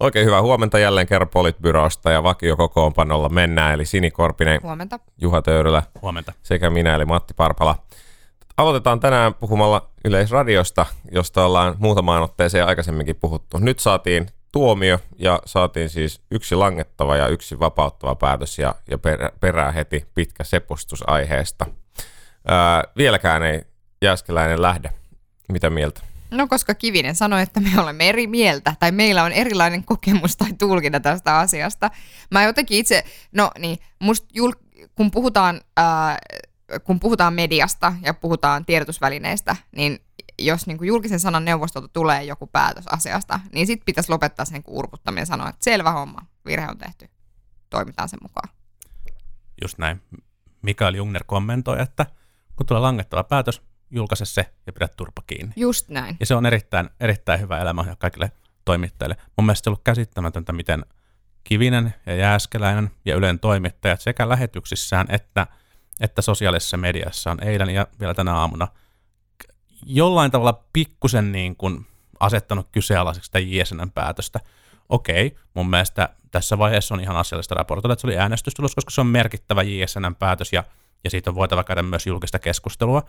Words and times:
Oikein 0.00 0.26
hyvää 0.26 0.42
huomenta 0.42 0.78
jälleen 0.78 1.06
kerran 1.06 1.28
Politbyrosta 1.28 2.10
ja 2.10 2.22
vakiokokoonpanolla 2.22 3.28
mennään, 3.28 3.74
eli 3.74 3.84
Sini 3.84 4.10
Korpinen, 4.10 4.60
Huomenta. 4.62 5.00
Juha 5.18 5.42
Töyrylä 5.42 5.82
Huomenta. 6.02 6.32
sekä 6.42 6.70
minä, 6.70 6.94
eli 6.94 7.04
Matti 7.04 7.34
Parpala. 7.34 7.76
Aloitetaan 8.56 9.00
tänään 9.00 9.34
puhumalla 9.34 9.90
Yleisradiosta, 10.04 10.86
josta 11.12 11.44
ollaan 11.44 11.74
muutamaan 11.78 12.22
otteeseen 12.22 12.66
aikaisemminkin 12.66 13.16
puhuttu. 13.16 13.58
Nyt 13.58 13.78
saatiin 13.78 14.26
tuomio 14.52 14.98
ja 15.18 15.40
saatiin 15.44 15.88
siis 15.88 16.20
yksi 16.30 16.54
langettava 16.54 17.16
ja 17.16 17.28
yksi 17.28 17.60
vapauttava 17.60 18.14
päätös 18.14 18.58
ja, 18.58 18.74
ja 18.90 18.98
perä, 18.98 19.30
perää 19.40 19.72
heti 19.72 20.06
pitkä 20.14 20.44
sepustus 20.44 21.04
aiheesta. 21.06 21.66
Ää, 22.46 22.84
vieläkään 22.96 23.42
ei 23.42 23.62
Jääskeläinen 24.02 24.62
lähde. 24.62 24.90
Mitä 25.52 25.70
mieltä? 25.70 26.00
No 26.30 26.46
koska 26.46 26.74
Kivinen 26.74 27.14
sanoi, 27.14 27.42
että 27.42 27.60
me 27.60 27.70
olemme 27.80 28.08
eri 28.08 28.26
mieltä, 28.26 28.74
tai 28.80 28.92
meillä 28.92 29.22
on 29.22 29.32
erilainen 29.32 29.84
kokemus 29.84 30.36
tai 30.36 30.52
tulkinta 30.52 31.00
tästä 31.00 31.38
asiasta. 31.38 31.90
Mä 32.30 32.42
jotenkin 32.42 32.78
itse, 32.78 33.04
no 33.32 33.50
niin, 33.58 33.78
musta 33.98 34.26
jul, 34.34 34.52
kun, 34.94 35.10
puhutaan, 35.10 35.60
ää, 35.76 36.18
kun 36.84 37.00
puhutaan 37.00 37.34
mediasta 37.34 37.92
ja 38.02 38.14
puhutaan 38.14 38.64
tiedotusvälineistä, 38.64 39.56
niin 39.76 39.98
jos 40.38 40.66
niin 40.66 40.78
kuin 40.78 40.88
julkisen 40.88 41.20
sanan 41.20 41.44
neuvostolta 41.44 41.88
tulee 41.88 42.24
joku 42.24 42.46
päätös 42.46 42.86
asiasta, 42.86 43.40
niin 43.52 43.66
sitten 43.66 43.84
pitäisi 43.84 44.10
lopettaa 44.10 44.44
sen 44.44 44.62
urputtaminen 44.66 45.22
ja 45.22 45.26
sanoa, 45.26 45.48
että 45.48 45.64
selvä 45.64 45.90
homma, 45.90 46.26
virhe 46.46 46.68
on 46.68 46.78
tehty, 46.78 47.08
toimitaan 47.70 48.08
sen 48.08 48.18
mukaan. 48.22 48.48
Just 49.62 49.78
näin. 49.78 50.02
Mikael 50.62 50.94
Jungner 50.94 51.24
kommentoi, 51.26 51.82
että 51.82 52.06
kun 52.56 52.66
tulee 52.66 52.80
langettava 52.80 53.24
päätös, 53.24 53.62
julkaise 53.90 54.24
se 54.24 54.46
ja 54.66 54.72
pidä 54.72 54.88
turpa 54.96 55.22
kiinni. 55.26 55.52
Just 55.56 55.88
näin. 55.88 56.16
Ja 56.20 56.26
se 56.26 56.34
on 56.34 56.46
erittäin, 56.46 56.90
erittäin 57.00 57.40
hyvä 57.40 57.58
elämä 57.58 57.96
kaikille 57.98 58.32
toimittajille. 58.64 59.16
Mun 59.36 59.46
mielestä 59.46 59.64
se 59.64 59.70
on 59.70 59.72
ollut 59.72 59.84
käsittämätöntä, 59.84 60.52
miten 60.52 60.84
Kivinen 61.44 61.94
ja 62.06 62.14
Jääskeläinen 62.14 62.90
ja 63.04 63.16
Ylen 63.16 63.38
toimittajat 63.38 64.00
sekä 64.00 64.28
lähetyksissään 64.28 65.06
että, 65.10 65.46
että 66.00 66.22
sosiaalisessa 66.22 66.76
mediassa 66.76 67.30
on 67.30 67.44
eilen 67.44 67.70
ja 67.70 67.86
vielä 68.00 68.14
tänä 68.14 68.34
aamuna 68.34 68.68
jollain 69.86 70.30
tavalla 70.30 70.64
pikkusen 70.72 71.32
niin 71.32 71.56
kuin 71.56 71.86
asettanut 72.20 72.68
kyseenalaiseksi 72.72 73.26
sitä 73.26 73.38
JSNn 73.38 73.90
päätöstä. 73.94 74.40
Okei, 74.88 75.36
mun 75.54 75.70
mielestä 75.70 76.08
tässä 76.30 76.58
vaiheessa 76.58 76.94
on 76.94 77.00
ihan 77.00 77.16
asiallista 77.16 77.54
raportoida, 77.54 77.92
että 77.92 78.00
se 78.00 78.06
oli 78.06 78.18
äänestystulos, 78.18 78.74
koska 78.74 78.90
se 78.90 79.00
on 79.00 79.06
merkittävä 79.06 79.62
JSNn 79.62 80.16
päätös 80.18 80.52
ja, 80.52 80.64
ja 81.04 81.10
siitä 81.10 81.30
on 81.30 81.34
voitava 81.34 81.64
käydä 81.64 81.82
myös 81.82 82.06
julkista 82.06 82.38
keskustelua, 82.38 83.02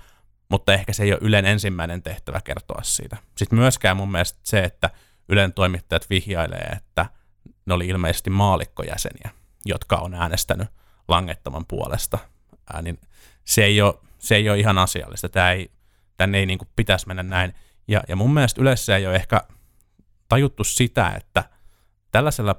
mutta 0.50 0.73
ehkä 0.73 0.94
se 0.94 1.03
ei 1.03 1.12
ole 1.12 1.20
Ylen 1.22 1.45
ensimmäinen 1.45 2.03
tehtävä 2.03 2.42
kertoa 2.42 2.81
siitä. 2.84 3.17
Sitten 3.38 3.59
myöskään 3.59 3.98
mun 3.98 4.12
mielestä 4.12 4.40
se, 4.44 4.64
että 4.64 4.89
Ylen 5.30 5.54
toimittajat 5.54 6.09
vihjailee, 6.09 6.78
että 6.78 7.06
ne 7.66 7.73
oli 7.73 7.88
ilmeisesti 7.88 8.30
maalikkojäseniä, 8.30 9.30
jotka 9.66 9.95
on 9.95 10.14
äänestänyt 10.14 10.67
langettavan 11.08 11.66
puolesta, 11.66 12.17
ää, 12.73 12.81
niin 12.81 13.00
se 13.44 13.64
ei, 13.64 13.81
ole, 13.81 13.94
se 14.20 14.36
ei 14.36 14.50
ole 14.50 14.59
ihan 14.59 14.78
asiallista. 14.78 15.30
Tämä 15.30 15.52
ei, 15.52 15.72
tänne 16.17 16.38
ei 16.38 16.45
niin 16.45 16.59
kuin 16.59 16.70
pitäisi 16.76 17.08
mennä 17.08 17.23
näin. 17.23 17.54
Ja, 17.88 18.04
ja 18.08 18.16
mun 18.16 18.34
mielestä 18.34 18.61
yleensä 18.61 18.98
ei 18.98 19.08
ole 19.08 19.16
ehkä 19.16 19.42
tajuttu 20.30 20.64
sitä, 20.64 21.09
että 21.09 21.44
tällaisella 22.11 22.56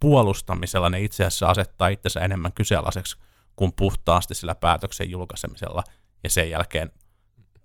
puolustamisella 0.00 0.90
ne 0.90 1.00
itse 1.00 1.24
asiassa 1.24 1.48
asettaa 1.48 1.88
itsensä 1.88 2.20
enemmän 2.20 2.52
kyseenalaiseksi 2.52 3.16
kuin 3.56 3.72
puhtaasti 3.72 4.34
sillä 4.34 4.54
päätöksen 4.54 5.10
julkaisemisella 5.10 5.84
ja 6.24 6.30
sen 6.30 6.50
jälkeen 6.50 6.92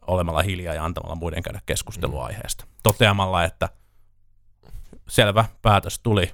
olemalla 0.07 0.41
hiljaa 0.41 0.75
ja 0.75 0.85
antamalla 0.85 1.15
muiden 1.15 1.43
käydä 1.43 1.61
keskustelua 1.65 2.25
aiheesta. 2.25 2.65
Toteamalla, 2.83 3.43
että 3.43 3.69
selvä 5.07 5.45
päätös 5.61 5.99
tuli 5.99 6.31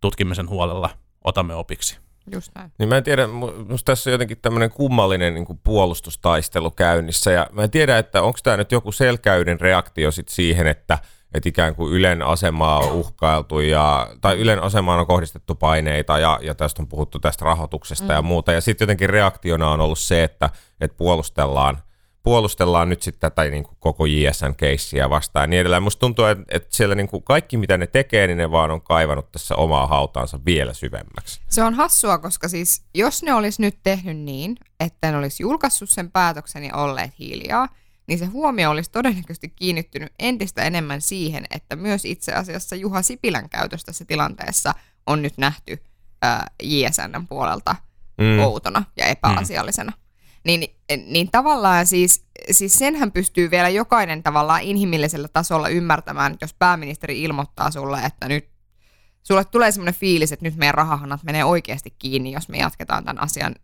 tutkimisen 0.00 0.48
huolella, 0.48 0.90
otamme 1.24 1.54
opiksi. 1.54 1.98
Just 2.32 2.50
näin. 2.54 2.72
Niin 2.78 2.88
mä 2.88 2.96
en 2.96 3.04
tiedä, 3.04 3.26
musta 3.26 3.92
tässä 3.92 4.10
on 4.10 4.12
jotenkin 4.12 4.38
tämmöinen 4.42 4.70
kummallinen 4.70 5.34
niin 5.34 5.44
kuin 5.44 5.60
puolustustaistelu 5.64 6.70
käynnissä 6.70 7.30
ja 7.32 7.46
mä 7.52 7.62
en 7.62 7.70
tiedä, 7.70 7.98
että 7.98 8.22
onko 8.22 8.38
tämä 8.42 8.56
nyt 8.56 8.72
joku 8.72 8.92
selkäyden 8.92 9.60
reaktio 9.60 10.10
sit 10.10 10.28
siihen, 10.28 10.66
että 10.66 10.98
että 11.34 11.48
ikään 11.48 11.74
kuin 11.74 11.92
Ylen 11.92 12.22
asemaa 12.22 12.78
on 12.78 12.92
uhkailtu 12.92 13.60
ja, 13.60 14.08
tai 14.20 14.38
Ylen 14.38 14.62
asemaan 14.62 15.00
on 15.00 15.06
kohdistettu 15.06 15.54
paineita 15.54 16.18
ja, 16.18 16.38
ja 16.42 16.54
tästä 16.54 16.82
on 16.82 16.88
puhuttu 16.88 17.18
tästä 17.18 17.44
rahoituksesta 17.44 18.04
mm. 18.04 18.10
ja 18.10 18.22
muuta. 18.22 18.52
Ja 18.52 18.60
sitten 18.60 18.84
jotenkin 18.84 19.10
reaktiona 19.10 19.70
on 19.70 19.80
ollut 19.80 19.98
se, 19.98 20.24
että, 20.24 20.50
että 20.80 20.96
puolustellaan– 20.96 21.78
puolustellaan 22.24 22.88
nyt 22.88 23.02
sitten 23.02 23.20
tätä 23.20 23.50
niin 23.50 23.64
kuin 23.64 23.76
koko 23.80 24.06
JSN-keissiä 24.06 25.10
vastaan 25.10 25.42
ja 25.42 25.46
niin 25.46 25.60
edelleen. 25.60 25.82
Musta 25.82 26.00
tuntuu, 26.00 26.24
että, 26.24 26.44
että 26.48 26.76
siellä 26.76 26.94
niin 26.94 27.08
kuin 27.08 27.22
kaikki 27.22 27.56
mitä 27.56 27.78
ne 27.78 27.86
tekee, 27.86 28.26
niin 28.26 28.38
ne 28.38 28.50
vaan 28.50 28.70
on 28.70 28.82
kaivannut 28.82 29.32
tässä 29.32 29.56
omaa 29.56 29.86
hautaansa 29.86 30.40
vielä 30.46 30.74
syvemmäksi. 30.74 31.40
Se 31.48 31.62
on 31.62 31.74
hassua, 31.74 32.18
koska 32.18 32.48
siis 32.48 32.82
jos 32.94 33.22
ne 33.22 33.34
olisi 33.34 33.62
nyt 33.62 33.78
tehnyt 33.82 34.16
niin, 34.16 34.56
että 34.80 35.10
ne 35.10 35.18
olisi 35.18 35.42
julkaissut 35.42 35.90
sen 35.90 36.10
päätöksen 36.10 36.64
ja 36.64 36.76
olleet 36.76 37.18
hiljaa, 37.18 37.68
niin 38.06 38.18
se 38.18 38.26
huomio 38.26 38.70
olisi 38.70 38.90
todennäköisesti 38.90 39.48
kiinnittynyt 39.48 40.12
entistä 40.18 40.62
enemmän 40.62 41.00
siihen, 41.00 41.44
että 41.50 41.76
myös 41.76 42.04
itse 42.04 42.32
asiassa 42.32 42.76
Juha 42.76 43.02
Sipilän 43.02 43.48
käytös 43.48 43.84
tässä 43.84 44.04
tilanteessa 44.04 44.74
on 45.06 45.22
nyt 45.22 45.38
nähty 45.38 45.82
äh, 46.24 46.40
JSNn 46.62 47.26
puolelta 47.28 47.76
mm. 48.18 48.38
outona 48.38 48.84
ja 48.96 49.06
epäasiallisena. 49.06 49.90
Mm 49.90 50.03
niin, 50.44 50.76
niin 51.06 51.30
tavallaan 51.30 51.86
siis, 51.86 52.24
siis 52.50 52.78
senhän 52.78 53.12
pystyy 53.12 53.50
vielä 53.50 53.68
jokainen 53.68 54.22
tavallaan 54.22 54.62
inhimillisellä 54.62 55.28
tasolla 55.28 55.68
ymmärtämään, 55.68 56.36
jos 56.40 56.54
pääministeri 56.54 57.22
ilmoittaa 57.22 57.70
sulle, 57.70 58.00
että 58.00 58.28
nyt 58.28 58.48
sulle 59.22 59.44
tulee 59.44 59.72
semmoinen 59.72 59.94
fiilis, 59.94 60.32
että 60.32 60.44
nyt 60.44 60.56
meidän 60.56 60.74
rahahanat 60.74 61.22
menee 61.22 61.44
oikeasti 61.44 61.94
kiinni, 61.98 62.32
jos 62.32 62.48
me 62.48 62.58
jatketaan 62.58 63.04
tämän 63.04 63.22
asian 63.22 63.54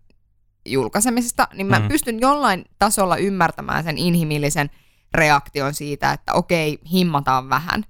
julkaisemisesta, 0.67 1.49
niin 1.55 1.67
mä 1.67 1.79
mm. 1.79 1.89
pystyn 1.89 2.21
jollain 2.21 2.65
tasolla 2.79 3.17
ymmärtämään 3.17 3.85
sen 3.85 3.99
inhimillisen 3.99 4.71
reaktion 5.15 5.75
siitä, 5.75 6.13
että 6.13 6.33
okei, 6.33 6.79
himmataan 6.93 7.49
vähän. 7.49 7.85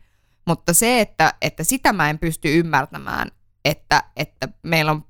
Mutta 0.47 0.73
se, 0.73 1.01
että, 1.01 1.35
että 1.43 1.65
sitä 1.65 1.93
mä 1.93 2.11
en 2.11 2.19
pysty 2.19 2.59
ymmärtämään, 2.59 3.31
että, 3.65 4.03
että 4.17 4.49
meillä 4.63 4.93
on 4.93 5.05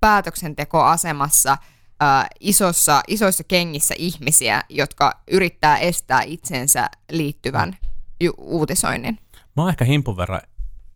päätöksentekoasemassa– 0.00 1.56
äh, 2.02 2.26
isossa, 2.40 3.02
isoissa 3.08 3.44
kengissä 3.44 3.94
ihmisiä, 3.98 4.62
jotka 4.68 5.12
yrittää 5.30 5.78
estää 5.78 6.22
itsensä 6.22 6.90
liittyvän 7.10 7.76
ju- 8.20 8.34
uutisoinnin. 8.38 9.18
Mä 9.56 9.62
oon 9.62 9.68
ehkä 9.68 9.84
himpun 9.84 10.16
verran 10.16 10.40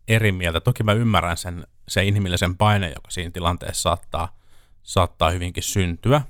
eri 0.07 0.31
mieltä. 0.31 0.59
Toki 0.59 0.83
mä 0.83 0.93
ymmärrän 0.93 1.37
sen, 1.37 1.67
sen 1.87 2.05
inhimillisen 2.05 2.57
paine, 2.57 2.89
joka 2.89 3.11
siinä 3.11 3.31
tilanteessa 3.31 3.81
saattaa, 3.81 4.37
saattaa 4.83 5.29
hyvinkin 5.29 5.63
syntyä, 5.63 6.21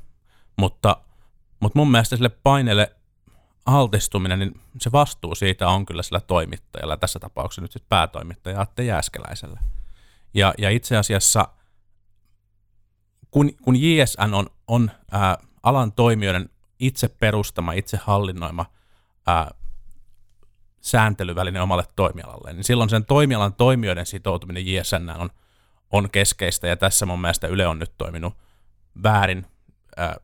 mutta, 0.57 0.97
mutta 1.59 1.79
mun 1.79 1.91
mielestä 1.91 2.15
sille 2.15 2.29
paineelle 2.29 2.95
altistuminen, 3.65 4.39
niin 4.39 4.61
se 4.81 4.91
vastuu 4.91 5.35
siitä 5.35 5.69
on 5.69 5.85
kyllä 5.85 6.03
sillä 6.03 6.19
toimittajalla, 6.19 6.97
tässä 6.97 7.19
tapauksessa 7.19 7.61
nyt 7.61 7.71
sitten 7.71 7.89
päätoimittaja 7.89 8.61
Atte 8.61 8.83
Jääskeläisellä. 8.83 9.59
Ja, 10.33 10.53
ja 10.57 10.69
itse 10.69 10.97
asiassa 10.97 11.47
kun, 13.31 13.51
kun 13.61 13.75
JSN 13.75 14.33
on, 14.33 14.47
on 14.67 14.91
ää, 15.11 15.37
alan 15.63 15.91
toimijoiden 15.91 16.49
itse 16.79 17.07
perustama, 17.07 17.73
itse 17.73 17.99
hallinnoima 18.03 18.65
ää, 19.27 19.51
sääntelyväline 20.81 21.61
omalle 21.61 21.83
toimialalle, 21.95 22.53
niin 22.53 22.63
silloin 22.63 22.89
sen 22.89 23.05
toimialan 23.05 23.53
toimijoiden 23.53 24.05
sitoutuminen 24.05 24.67
JSN 24.67 25.09
on, 25.17 25.29
on 25.91 26.09
keskeistä, 26.09 26.67
ja 26.67 26.77
tässä 26.77 27.05
mun 27.05 27.21
mielestä 27.21 27.47
Yle 27.47 27.67
on 27.67 27.79
nyt 27.79 27.91
toiminut 27.97 28.33
väärin 29.03 29.45
ää, 29.97 30.15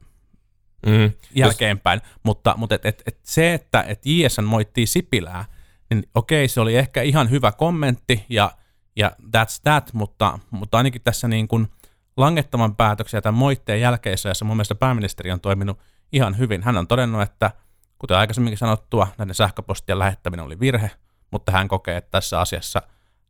mm. 0.85 1.11
jälkeenpäin, 1.35 2.01
Jos... 2.03 2.11
mutta, 2.23 2.53
mutta 2.57 2.75
et, 2.75 2.85
et, 2.85 3.03
et 3.05 3.19
se, 3.23 3.53
että 3.53 3.81
et 3.87 4.05
JSN 4.05 4.43
moittii 4.43 4.85
Sipilää, 4.85 5.45
niin 5.89 6.03
okei, 6.15 6.47
se 6.47 6.61
oli 6.61 6.75
ehkä 6.75 7.01
ihan 7.01 7.29
hyvä 7.29 7.51
kommentti, 7.51 8.25
ja, 8.29 8.51
ja 8.95 9.11
that's 9.25 9.59
that, 9.63 9.93
mutta, 9.93 10.39
mutta 10.51 10.77
ainakin 10.77 11.01
tässä 11.01 11.27
niin 11.27 11.47
kuin– 11.47 11.67
langettavan 12.17 12.75
päätöksiä 12.75 13.21
tämän 13.21 13.39
moitteen 13.39 13.81
jälkeisessä, 13.81 14.29
jossa 14.29 14.45
mun 14.45 14.57
mielestä 14.57 14.75
pääministeri 14.75 15.31
on 15.31 15.41
toiminut 15.41 15.79
ihan 16.11 16.37
hyvin. 16.37 16.63
Hän 16.63 16.77
on 16.77 16.87
todennut, 16.87 17.21
että 17.21 17.51
kuten 17.99 18.17
aikaisemminkin 18.17 18.57
sanottua, 18.57 19.07
näiden 19.17 19.35
sähköpostien 19.35 19.99
lähettäminen 19.99 20.45
oli 20.45 20.59
virhe, 20.59 20.91
mutta 21.31 21.51
hän 21.51 21.67
kokee, 21.67 21.97
että 21.97 22.11
tässä 22.11 22.39
asiassa 22.39 22.81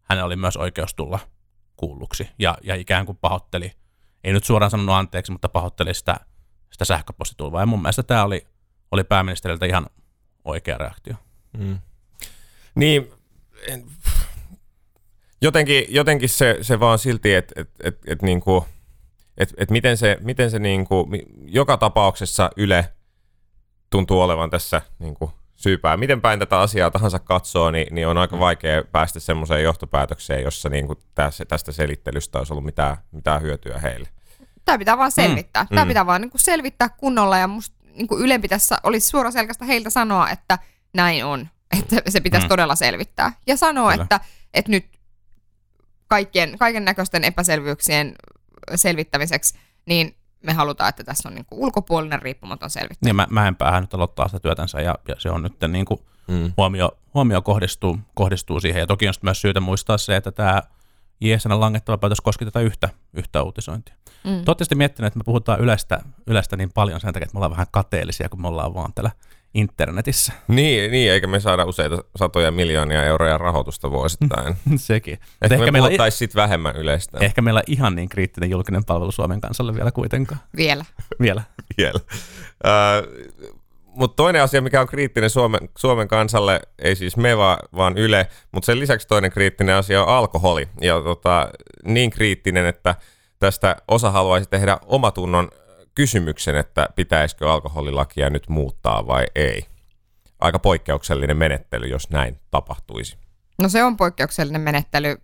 hänellä 0.03 0.25
oli 0.25 0.35
myös 0.35 0.57
oikeus 0.57 0.93
tulla 0.93 1.19
kuulluksi 1.77 2.29
ja, 2.39 2.57
ja 2.63 2.75
ikään 2.75 3.05
kuin 3.05 3.17
pahoitteli, 3.21 3.71
ei 4.23 4.33
nyt 4.33 4.43
suoraan 4.43 4.71
sanonut 4.71 4.95
anteeksi, 4.95 5.31
mutta 5.31 5.49
pahoitteli 5.49 5.93
sitä, 5.93 6.15
sitä 6.71 6.85
sähköpostitulvaa. 6.85 7.61
Ja 7.61 7.65
mun 7.65 7.81
mielestä 7.81 8.03
tämä 8.03 8.23
oli, 8.23 8.47
oli 8.91 9.03
pääministeriltä 9.03 9.65
ihan 9.65 9.85
oikea 10.45 10.77
reaktio. 10.77 11.15
Mm. 11.57 11.79
Niin, 12.75 13.11
en, 13.67 13.85
jotenkin, 15.41 15.85
jotenkin 15.89 16.29
se, 16.29 16.57
se 16.61 16.79
vaan 16.79 16.99
silti, 16.99 17.33
että 17.33 17.61
et, 17.61 17.69
et, 17.83 17.99
et 18.07 18.21
niinku, 18.21 18.65
et, 19.37 19.53
et 19.57 19.71
miten 19.71 19.97
se, 19.97 20.17
miten 20.21 20.51
se 20.51 20.59
niinku, 20.59 21.09
joka 21.45 21.77
tapauksessa 21.77 22.49
Yle 22.57 22.93
tuntuu 23.89 24.21
olevan 24.21 24.49
tässä 24.49 24.81
niinku 24.99 25.31
syypää. 25.55 25.97
Miten 25.97 26.21
päin 26.21 26.39
tätä 26.39 26.59
asiaa 26.59 26.91
tahansa 26.91 27.19
katsoo, 27.19 27.71
niin, 27.71 27.95
niin 27.95 28.07
on 28.07 28.17
aika 28.17 28.39
vaikea 28.39 28.83
päästä 28.91 29.19
semmoiseen 29.19 29.63
johtopäätökseen, 29.63 30.43
jossa 30.43 30.69
niin 30.69 30.87
kuin 30.87 30.99
tästä, 31.15 31.45
tästä 31.45 31.71
selittelystä 31.71 32.37
olisi 32.37 32.53
ollut 32.53 32.65
mitään, 32.65 32.97
mitään 33.11 33.41
hyötyä 33.41 33.79
heille. 33.79 34.09
Tämä 34.65 34.77
pitää 34.77 34.97
vaan 34.97 35.11
selvittää. 35.11 35.63
Mm. 35.63 35.75
Tämä 35.75 35.85
pitää 35.85 36.05
vaan 36.05 36.21
niin 36.21 36.31
kuin 36.31 36.41
selvittää 36.41 36.89
kunnolla 36.89 37.37
ja 37.37 37.47
musta 37.47 37.75
niin 37.93 38.07
kuin 38.07 38.21
Ylen 38.21 38.41
pitäisi, 38.41 38.73
olisi 38.83 39.07
suoraselkäistä 39.07 39.65
heiltä 39.65 39.89
sanoa, 39.89 40.29
että 40.29 40.59
näin 40.93 41.25
on. 41.25 41.49
Että 41.79 42.11
se 42.11 42.19
pitäisi 42.19 42.45
mm. 42.45 42.49
todella 42.49 42.75
selvittää. 42.75 43.31
Ja 43.47 43.57
sanoa, 43.57 43.91
Kyllä. 43.91 44.03
että, 44.03 44.19
että 44.53 44.71
nyt 44.71 44.85
kaikkien, 46.07 46.57
kaiken 46.59 46.85
näköisten 46.85 47.23
epäselvyyksien 47.23 48.15
selvittämiseksi, 48.75 49.59
niin 49.85 50.15
me 50.43 50.53
halutaan, 50.53 50.89
että 50.89 51.03
tässä 51.03 51.29
on 51.29 51.35
niin 51.35 51.45
kuin 51.45 51.59
ulkopuolinen 51.59 52.21
riippumaton 52.21 52.69
selvittäjä. 52.69 52.97
Niin, 53.03 53.15
mä, 53.15 53.27
Mäenpäähän 53.29 53.83
nyt 53.83 53.93
aloittaa 53.93 54.27
sitä 54.27 54.39
työtänsä 54.39 54.81
ja, 54.81 54.95
ja 55.07 55.15
se 55.17 55.29
on 55.29 55.43
nyt 55.43 55.53
niin 55.67 55.85
kuin 55.85 55.99
mm. 56.27 56.53
huomio, 56.57 56.97
huomio 57.13 57.41
kohdistuu, 57.41 57.99
kohdistuu 58.13 58.59
siihen. 58.59 58.79
Ja 58.79 58.87
toki 58.87 59.07
on 59.07 59.13
myös 59.21 59.41
syytä 59.41 59.59
muistaa 59.59 59.97
se, 59.97 60.15
että 60.15 60.31
tämä 60.31 60.61
JSN 61.21 61.59
langettava 61.59 61.97
päätös 61.97 62.21
koski 62.21 62.45
tätä 62.45 62.59
yhtä, 62.59 62.89
yhtä 63.13 63.43
uutisointia. 63.43 63.95
Mm. 64.23 64.31
Toivottavasti 64.31 64.75
miettinyt, 64.75 65.07
että 65.07 65.19
me 65.19 65.23
puhutaan 65.23 65.59
Ylestä, 65.59 66.01
Ylestä 66.27 66.57
niin 66.57 66.71
paljon 66.73 66.99
sen 66.99 67.13
takia, 67.13 67.25
että 67.25 67.33
me 67.33 67.37
ollaan 67.37 67.51
vähän 67.51 67.67
kateellisia, 67.71 68.29
kun 68.29 68.41
me 68.41 68.47
ollaan 68.47 68.73
vaan 68.73 68.93
täällä 68.93 69.11
internetissä. 69.53 70.33
Niin, 70.47 70.91
niin, 70.91 71.11
eikä 71.11 71.27
me 71.27 71.39
saada 71.39 71.65
useita 71.65 72.03
satoja 72.15 72.51
miljoonia 72.51 73.03
euroja 73.03 73.37
rahoitusta 73.37 73.91
vuosittain. 73.91 74.55
Sekin. 74.75 75.19
Ehkä, 75.41 75.55
ehkä 75.55 75.71
me 75.71 75.79
puhuttaisiin 75.79 76.19
sitten 76.19 76.41
vähemmän 76.41 76.75
yleistä. 76.75 77.17
Ehkä 77.21 77.41
meillä 77.41 77.63
ihan 77.67 77.95
niin 77.95 78.09
kriittinen 78.09 78.49
julkinen 78.49 78.85
palvelu 78.85 79.11
Suomen 79.11 79.41
kansalle 79.41 79.75
vielä 79.75 79.91
kuitenkaan. 79.91 80.41
Vielä. 80.57 80.85
vielä. 81.21 81.43
vielä. 81.77 81.99
Uh, 82.63 83.33
mutta 83.85 84.15
toinen 84.15 84.41
asia, 84.41 84.61
mikä 84.61 84.81
on 84.81 84.87
kriittinen 84.87 85.29
Suomen, 85.29 85.69
Suomen 85.77 86.07
kansalle, 86.07 86.59
ei 86.79 86.95
siis 86.95 87.17
me 87.17 87.37
vaan, 87.37 87.57
vaan 87.75 87.97
Yle, 87.97 88.27
mutta 88.51 88.65
sen 88.65 88.79
lisäksi 88.79 89.07
toinen 89.07 89.31
kriittinen 89.31 89.75
asia 89.75 90.03
on 90.03 90.07
alkoholi. 90.07 90.67
Ja 90.81 91.01
tota, 91.01 91.49
niin 91.85 92.09
kriittinen, 92.09 92.65
että 92.65 92.95
tästä 93.39 93.75
osa 93.87 94.11
haluaisi 94.11 94.49
tehdä 94.49 94.77
omatunnon 94.85 95.49
kysymyksen, 95.95 96.55
että 96.55 96.89
pitäisikö 96.95 97.53
alkoholilakia 97.53 98.29
nyt 98.29 98.49
muuttaa 98.49 99.07
vai 99.07 99.25
ei. 99.35 99.65
Aika 100.39 100.59
poikkeuksellinen 100.59 101.37
menettely, 101.37 101.87
jos 101.87 102.09
näin 102.09 102.39
tapahtuisi. 102.51 103.17
No 103.61 103.69
se 103.69 103.83
on 103.83 103.97
poikkeuksellinen 103.97 104.61
menettely. 104.61 105.17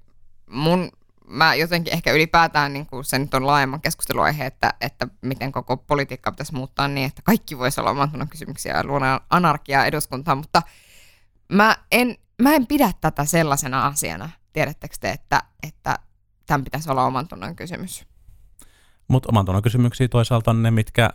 Mun, 0.50 0.92
mä 1.28 1.56
jotenkin 1.56 1.94
ehkä 1.94 2.12
ylipäätään 2.12 2.74
niin 2.74 2.86
kuin 2.86 3.06
se 3.06 3.20
nyt 3.20 3.34
on 3.34 3.48
laajemman 3.48 3.82
keskusteluaihe, 3.82 4.46
että, 4.46 4.74
että 4.82 5.08
miten 5.22 5.52
koko 5.52 5.78
politiikka 5.78 6.32
pitäisi 6.32 6.54
muuttaa 6.54 6.88
niin, 6.88 7.08
että 7.08 7.22
kaikki 7.22 7.58
voisi 7.58 7.80
olla 7.80 7.90
omantunnon 7.90 8.30
kysymyksiä 8.30 8.74
ja 8.74 8.84
luoda 8.84 9.22
anarkiaa 9.30 9.86
eduskuntaan, 9.86 10.38
mutta 10.38 10.62
mä 11.54 11.78
en, 11.92 12.16
mä 12.42 12.54
en 12.54 12.68
pidä 12.68 12.92
tätä 13.02 13.26
sellaisena 13.26 13.86
asiana, 13.86 14.30
tiedättekö 14.54 14.96
te, 15.00 15.10
että, 15.12 15.44
että 15.64 16.00
tämän 16.46 16.64
pitäisi 16.64 16.92
olla 16.92 17.06
omantunnon 17.06 17.56
kysymys. 17.56 18.06
Mutta 19.10 19.30
oman 19.32 19.46
tunnon 19.46 19.64
kysymyksiä 19.64 20.08
toisaalta 20.08 20.52
on 20.52 20.64
ne, 20.64 20.72
mitkä, 20.72 21.10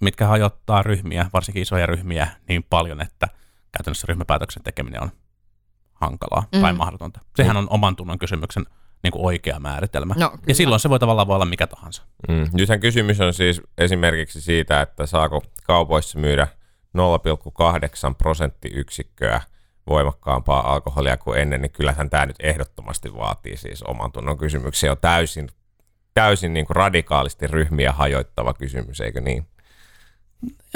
mitkä 0.00 0.26
hajottaa 0.26 0.82
ryhmiä, 0.82 1.30
varsinkin 1.32 1.62
isoja 1.62 1.86
ryhmiä, 1.86 2.28
niin 2.48 2.66
paljon, 2.70 3.00
että 3.00 3.28
käytännössä 3.72 4.06
ryhmäpäätöksen 4.08 4.62
tekeminen 4.62 5.02
on 5.02 5.10
hankalaa 5.92 6.44
mm. 6.54 6.60
tai 6.60 6.72
mahdotonta. 6.72 7.20
Sehän 7.36 7.56
on 7.56 7.66
oman 7.70 7.96
tunnon 7.96 8.18
kysymyksen 8.18 8.66
niin 9.02 9.12
kuin 9.12 9.26
oikea 9.26 9.60
määritelmä. 9.60 10.14
No, 10.18 10.32
ja 10.46 10.54
silloin 10.54 10.80
se 10.80 10.90
voi 10.90 10.98
tavallaan 10.98 11.28
voi 11.28 11.34
olla 11.34 11.44
mikä 11.44 11.66
tahansa. 11.66 12.02
Mm. 12.28 12.48
Nythän 12.52 12.80
kysymys 12.80 13.20
on 13.20 13.34
siis 13.34 13.62
esimerkiksi 13.78 14.40
siitä, 14.40 14.80
että 14.80 15.06
saako 15.06 15.42
kaupoissa 15.64 16.18
myydä 16.18 16.48
0,8 16.98 18.14
prosenttiyksikköä 18.18 19.40
voimakkaampaa 19.86 20.72
alkoholia 20.72 21.16
kuin 21.16 21.40
ennen, 21.40 21.62
niin 21.62 21.72
kyllähän 21.72 22.10
tämä 22.10 22.26
nyt 22.26 22.36
ehdottomasti 22.42 23.14
vaatii 23.14 23.56
siis 23.56 23.82
oman 23.82 24.12
tunnon 24.12 24.38
kysymyksiä. 24.38 24.90
On 24.90 24.98
täysin 25.00 25.48
täysin 26.20 26.52
niin 26.52 26.66
kuin 26.66 26.76
radikaalisti 26.76 27.46
ryhmiä 27.46 27.92
hajoittava 27.92 28.54
kysymys, 28.54 29.00
eikö 29.00 29.20
niin? 29.20 29.46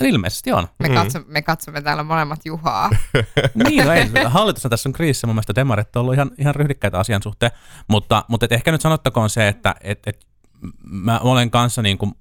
Ilmeisesti 0.02 0.52
on. 0.52 0.68
Me, 0.78 0.88
mm. 0.88 0.94
katso, 0.94 1.20
me 1.26 1.42
katsomme 1.42 1.82
täällä 1.82 2.02
molemmat 2.02 2.40
Juhaa. 2.44 2.90
niin, 3.68 3.84
no 3.84 3.92
ei, 3.92 4.10
hallitus 4.26 4.62
tässä 4.62 4.88
on 4.88 4.92
kriisissä. 4.92 5.26
Mun 5.26 5.36
mielestä 5.36 5.54
demarit 5.54 5.96
on 5.96 6.00
ollut 6.00 6.14
ihan, 6.14 6.30
ihan 6.38 6.54
ryhdikkäitä 6.54 6.98
asian 6.98 7.22
suhteen. 7.22 7.52
Mutta, 7.88 8.24
mutta 8.28 8.44
et 8.44 8.52
ehkä 8.52 8.72
nyt 8.72 8.80
sanottakoon 8.80 9.30
se, 9.30 9.48
että 9.48 9.74
et, 9.80 9.98
et, 10.06 10.26
mä 10.84 11.18
olen 11.18 11.50
kanssa 11.50 11.82
niin 11.82 11.98
kuin 11.98 12.12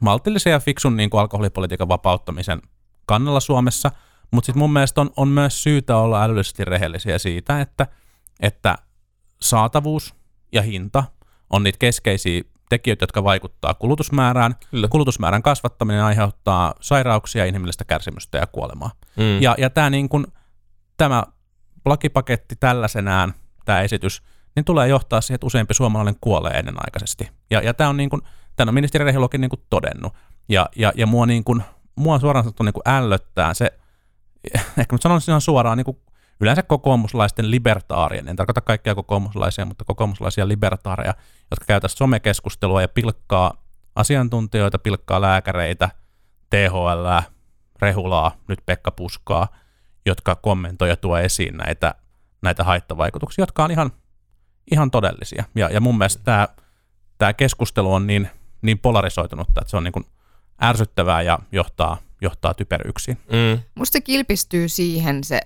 maltillisen 0.00 0.50
ja 0.50 0.60
fiksun 0.60 0.96
niin 0.96 1.10
kuin 1.10 1.20
alkoholipolitiikan 1.20 1.88
vapauttamisen 1.88 2.62
kannalla 3.06 3.40
Suomessa. 3.40 3.90
Mutta 4.30 4.46
sitten 4.46 4.58
mun 4.58 4.72
mielestä 4.72 5.00
on, 5.00 5.10
on 5.16 5.28
myös 5.28 5.62
syytä 5.62 5.96
olla 5.96 6.22
älyllisesti 6.22 6.64
rehellisiä 6.64 7.18
siitä, 7.18 7.60
että, 7.60 7.86
että 8.40 8.78
saatavuus 9.40 10.14
ja 10.52 10.62
hinta– 10.62 11.04
on 11.50 11.62
niitä 11.62 11.78
keskeisiä 11.78 12.42
tekijöitä, 12.68 13.02
jotka 13.02 13.24
vaikuttaa 13.24 13.74
kulutusmäärään. 13.74 14.54
Kyllä. 14.70 14.88
Kulutusmäärän 14.88 15.42
kasvattaminen 15.42 16.02
aiheuttaa 16.02 16.74
sairauksia, 16.80 17.44
inhimillistä 17.44 17.84
kärsimystä 17.84 18.38
ja 18.38 18.46
kuolemaa. 18.46 18.90
Mm. 19.16 19.42
Ja, 19.42 19.54
ja 19.58 19.70
tämä, 19.70 19.90
niin 19.90 20.08
kun, 20.08 20.26
tämä 20.96 21.24
lakipaketti 21.84 22.56
tällaisenään, 22.60 23.34
tämä 23.64 23.80
esitys, 23.80 24.22
niin 24.56 24.64
tulee 24.64 24.88
johtaa 24.88 25.20
siihen, 25.20 25.34
että 25.34 25.46
useampi 25.46 25.74
suomalainen 25.74 26.16
kuolee 26.20 26.52
ennenaikaisesti. 26.52 27.28
Ja, 27.50 27.60
ja 27.60 27.74
tämä 27.74 27.90
on, 27.90 27.96
niin 27.96 28.10
kun, 28.10 28.22
tämän 28.56 28.68
on 28.68 28.74
ministeri 28.74 29.04
Rehilokin 29.04 29.40
niin 29.40 29.50
todennut. 29.70 30.12
Ja, 30.48 30.68
ja, 30.76 30.92
ja 30.96 31.06
mua, 31.06 31.26
niin 31.26 31.44
kun, 31.44 31.62
mua 31.96 32.18
suoraan 32.18 32.44
sanottu 32.44 32.62
niin 32.62 32.74
ällöttää 32.86 33.54
se, 33.54 33.72
ehkä 34.78 34.94
mä 34.94 34.98
sanon 35.00 35.20
ihan 35.28 35.40
suoraan, 35.40 35.78
niin 35.78 35.96
yleensä 36.40 36.62
kokoomuslaisten 36.62 37.50
libertaarien, 37.50 38.28
en 38.28 38.36
tarkoita 38.36 38.60
kaikkia 38.60 38.94
kokoomuslaisia, 38.94 39.64
mutta 39.64 39.84
kokoomuslaisia 39.84 40.48
libertaareja, 40.48 41.14
jotka 41.50 41.66
käytävät 41.66 41.92
somekeskustelua 41.92 42.82
ja 42.82 42.88
pilkkaa 42.88 43.62
asiantuntijoita, 43.96 44.78
pilkkaa 44.78 45.20
lääkäreitä, 45.20 45.90
THL, 46.50 47.30
Rehulaa, 47.82 48.32
nyt 48.48 48.58
Pekka 48.66 48.90
Puskaa, 48.90 49.48
jotka 50.06 50.36
kommentoi 50.36 50.88
ja 50.88 50.96
tuo 50.96 51.18
esiin 51.18 51.56
näitä, 51.56 51.94
näitä 52.42 52.64
haittavaikutuksia, 52.64 53.42
jotka 53.42 53.64
on 53.64 53.70
ihan, 53.70 53.90
ihan 54.72 54.90
todellisia. 54.90 55.44
Ja, 55.54 55.70
ja 55.72 55.80
mun 55.80 55.98
mielestä 55.98 56.22
tämä, 56.24 56.48
tämä 57.18 57.32
keskustelu 57.32 57.92
on 57.92 58.06
niin, 58.06 58.28
niin 58.62 58.78
polarisoitunutta, 58.78 59.60
että 59.60 59.70
se 59.70 59.76
on 59.76 59.84
niin 59.84 59.92
kuin 59.92 60.06
ärsyttävää 60.62 61.22
ja 61.22 61.38
johtaa, 61.52 61.96
johtaa 62.20 62.54
typeryksiin. 62.54 63.18
Mm. 63.32 63.62
Musta 63.74 63.92
se 63.92 64.00
kilpistyy 64.00 64.68
siihen 64.68 65.24
se 65.24 65.40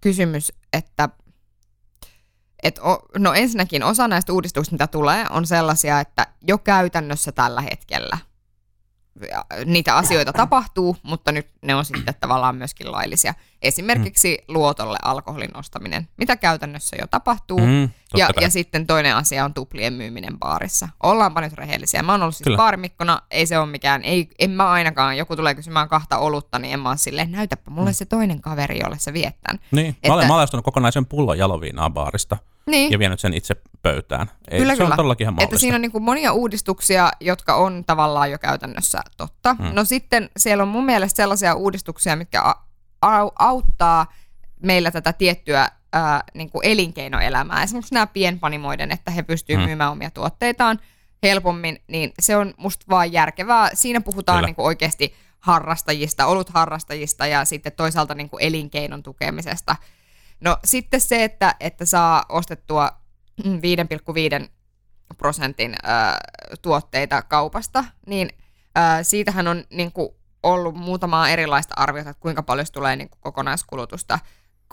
kysymys, 0.00 0.52
että 0.72 1.08
et 2.62 2.78
o, 2.78 2.98
no 3.18 3.32
ensinnäkin 3.32 3.82
osa 3.82 4.08
näistä 4.08 4.32
uudistuksista, 4.32 4.74
mitä 4.74 4.86
tulee, 4.86 5.26
on 5.30 5.46
sellaisia, 5.46 6.00
että 6.00 6.26
jo 6.42 6.58
käytännössä 6.58 7.32
tällä 7.32 7.60
hetkellä– 7.60 8.18
niitä 9.64 9.96
asioita 9.96 10.32
tapahtuu, 10.32 10.96
mutta 11.02 11.32
nyt 11.32 11.48
ne 11.62 11.74
on 11.74 11.84
sitten 11.84 12.14
tavallaan 12.20 12.56
myöskin 12.56 12.92
laillisia. 12.92 13.34
Esimerkiksi 13.62 14.38
mm. 14.48 14.54
luotolle 14.54 14.98
alkoholin 15.02 15.56
ostaminen, 15.56 16.08
mitä 16.16 16.36
käytännössä 16.36 16.96
jo 17.00 17.06
tapahtuu. 17.06 17.58
Mm, 17.60 17.90
ja, 18.16 18.28
ja 18.40 18.50
sitten 18.50 18.86
toinen 18.86 19.16
asia 19.16 19.44
on 19.44 19.54
tuplien 19.54 19.92
myyminen 19.92 20.38
baarissa. 20.38 20.88
Ollaanpa 21.02 21.40
nyt 21.40 21.52
rehellisiä. 21.52 22.02
Mä 22.02 22.12
oon 22.12 22.22
ollut 22.22 22.36
siis 22.36 22.56
baarimikkona, 22.56 23.22
ei 23.30 23.46
se 23.46 23.58
ole 23.58 23.66
mikään, 23.66 24.02
ei, 24.02 24.28
en 24.38 24.50
mä 24.50 24.70
ainakaan, 24.70 25.16
joku 25.16 25.36
tulee 25.36 25.54
kysymään 25.54 25.88
kahta 25.88 26.18
olutta, 26.18 26.58
niin 26.58 26.74
en 26.74 26.80
mä 26.80 26.88
ole 26.88 26.96
silleen, 26.96 27.32
näytäpä 27.32 27.70
mulle 27.70 27.90
mm. 27.90 27.94
se 27.94 28.04
toinen 28.04 28.40
kaveri, 28.40 28.78
jolle 28.78 28.98
se 28.98 29.12
viettän. 29.12 29.58
Niin, 29.70 29.88
että, 29.88 30.08
mä 30.08 30.14
olen, 30.14 30.26
mä 30.26 30.34
olen 30.34 30.62
kokonaisen 30.62 31.06
pullon 31.06 31.38
jaloviinaa 31.38 31.90
baarista 31.90 32.36
niin. 32.66 32.92
ja 32.92 32.98
vienyt 32.98 33.20
sen 33.20 33.34
itse 33.34 33.56
pöytään. 33.82 34.30
Ei, 34.50 34.58
kyllä, 34.58 34.72
se 34.72 34.76
kyllä. 34.76 34.92
on 34.92 34.96
todellakin 34.96 35.24
ihan 35.24 35.42
Että 35.42 35.58
siinä 35.58 35.74
on 35.74 35.80
niin 35.80 35.92
kuin 35.92 36.04
monia 36.04 36.32
uudistuksia, 36.32 37.10
jotka 37.20 37.54
on 37.54 37.84
tavallaan 37.86 38.30
jo 38.30 38.38
käytännössä 38.38 38.98
totta. 39.16 39.54
Hmm. 39.54 39.70
No 39.72 39.84
sitten 39.84 40.30
siellä 40.36 40.62
on 40.62 40.68
mun 40.68 40.84
mielestä 40.84 41.16
sellaisia 41.16 41.54
uudistuksia, 41.54 42.16
mitkä 42.16 42.42
a- 42.42 43.30
auttaa 43.38 44.12
meillä 44.62 44.90
tätä 44.90 45.12
tiettyä 45.12 45.68
ää, 45.92 46.22
niin 46.34 46.50
kuin 46.50 46.66
elinkeinoelämää. 46.66 47.62
Esimerkiksi 47.62 47.94
nämä 47.94 48.06
pienpanimoiden, 48.06 48.92
että 48.92 49.10
he 49.10 49.22
pystyvät 49.22 49.60
hmm. 49.60 49.66
myymään 49.66 49.92
omia 49.92 50.10
tuotteitaan 50.10 50.78
helpommin, 51.22 51.78
niin 51.88 52.12
se 52.18 52.36
on 52.36 52.54
musta 52.56 52.84
vaan 52.90 53.12
järkevää. 53.12 53.70
Siinä 53.74 54.00
puhutaan 54.00 54.44
niin 54.44 54.54
kuin 54.54 54.66
oikeasti 54.66 55.14
harrastajista, 55.40 56.26
olutharrastajista 56.26 57.26
ja 57.26 57.44
sitten 57.44 57.72
toisaalta 57.72 58.14
niin 58.14 58.30
kuin 58.30 58.42
elinkeinon 58.42 59.02
tukemisesta– 59.02 59.76
No 60.44 60.58
sitten 60.64 61.00
se, 61.00 61.24
että, 61.24 61.54
että 61.60 61.84
saa 61.84 62.24
ostettua 62.28 62.90
5,5 63.42 64.48
prosentin 65.18 65.74
äh, 65.88 66.16
tuotteita 66.62 67.22
kaupasta, 67.22 67.84
niin 68.06 68.30
äh, 68.78 68.98
siitähän 69.02 69.48
on 69.48 69.64
niin 69.70 69.92
kuin, 69.92 70.08
ollut 70.42 70.74
muutamaa 70.74 71.28
erilaista 71.28 71.74
arviota, 71.76 72.10
että 72.10 72.20
kuinka 72.20 72.42
paljon 72.42 72.66
se 72.66 72.72
tulee 72.72 72.96
niin 72.96 73.08
kuin, 73.08 73.20
kokonaiskulutusta 73.20 74.18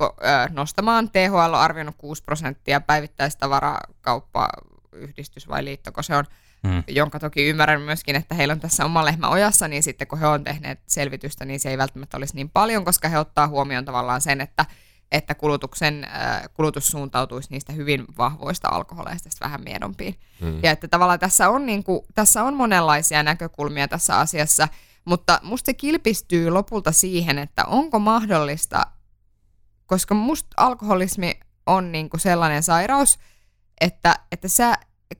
ko- 0.01 0.25
äh, 0.25 0.51
nostamaan. 0.51 1.09
THL 1.09 1.35
on 1.35 1.55
arvioinut 1.55 1.95
6 1.97 2.23
prosenttia, 2.23 2.81
päivittäistavarakauppa, 2.81 4.49
yhdistys 4.91 5.47
vai 5.47 5.65
liitto, 5.65 5.91
kun 5.91 6.03
se 6.03 6.15
on 6.15 6.25
mm. 6.63 6.83
jonka 6.87 7.19
toki 7.19 7.45
ymmärrän 7.45 7.81
myöskin, 7.81 8.15
että 8.15 8.35
heillä 8.35 8.51
on 8.51 8.59
tässä 8.59 8.85
oma 8.85 9.05
lehmä 9.05 9.29
ojassa, 9.29 9.67
niin 9.67 9.83
sitten 9.83 10.07
kun 10.07 10.19
he 10.19 10.27
on 10.27 10.43
tehneet 10.43 10.79
selvitystä, 10.87 11.45
niin 11.45 11.59
se 11.59 11.69
ei 11.69 11.77
välttämättä 11.77 12.17
olisi 12.17 12.35
niin 12.35 12.49
paljon, 12.49 12.85
koska 12.85 13.09
he 13.09 13.19
ottaa 13.19 13.47
huomioon 13.47 13.85
tavallaan 13.85 14.21
sen, 14.21 14.41
että 14.41 14.65
että 15.11 15.35
kulutuksen, 15.35 16.03
äh, 16.03 16.43
kulutus 16.53 16.87
suuntautuisi 16.87 17.49
niistä 17.51 17.73
hyvin 17.73 18.05
vahvoista 18.17 18.69
alkoholeista 18.69 19.29
vähän 19.41 19.63
miedompiin. 19.63 20.15
Mm. 20.41 20.59
Ja 20.63 20.71
että 20.71 20.87
tavallaan 20.87 21.19
tässä 21.19 21.49
on, 21.49 21.65
niin 21.65 21.83
kuin, 21.83 22.01
tässä 22.15 22.43
on 22.43 22.53
monenlaisia 22.53 23.23
näkökulmia 23.23 23.87
tässä 23.87 24.19
asiassa, 24.19 24.67
mutta 25.05 25.39
musta 25.43 25.65
se 25.65 25.73
kilpistyy 25.73 26.49
lopulta 26.49 26.91
siihen, 26.91 27.39
että 27.39 27.65
onko 27.65 27.99
mahdollista, 27.99 28.87
koska 29.85 30.15
musta 30.15 30.49
alkoholismi 30.57 31.39
on 31.65 31.91
niin 31.91 32.09
kuin 32.09 32.21
sellainen 32.21 32.63
sairaus, 32.63 33.19
että, 33.81 34.15
että 34.31 34.47
sä, 34.47 34.73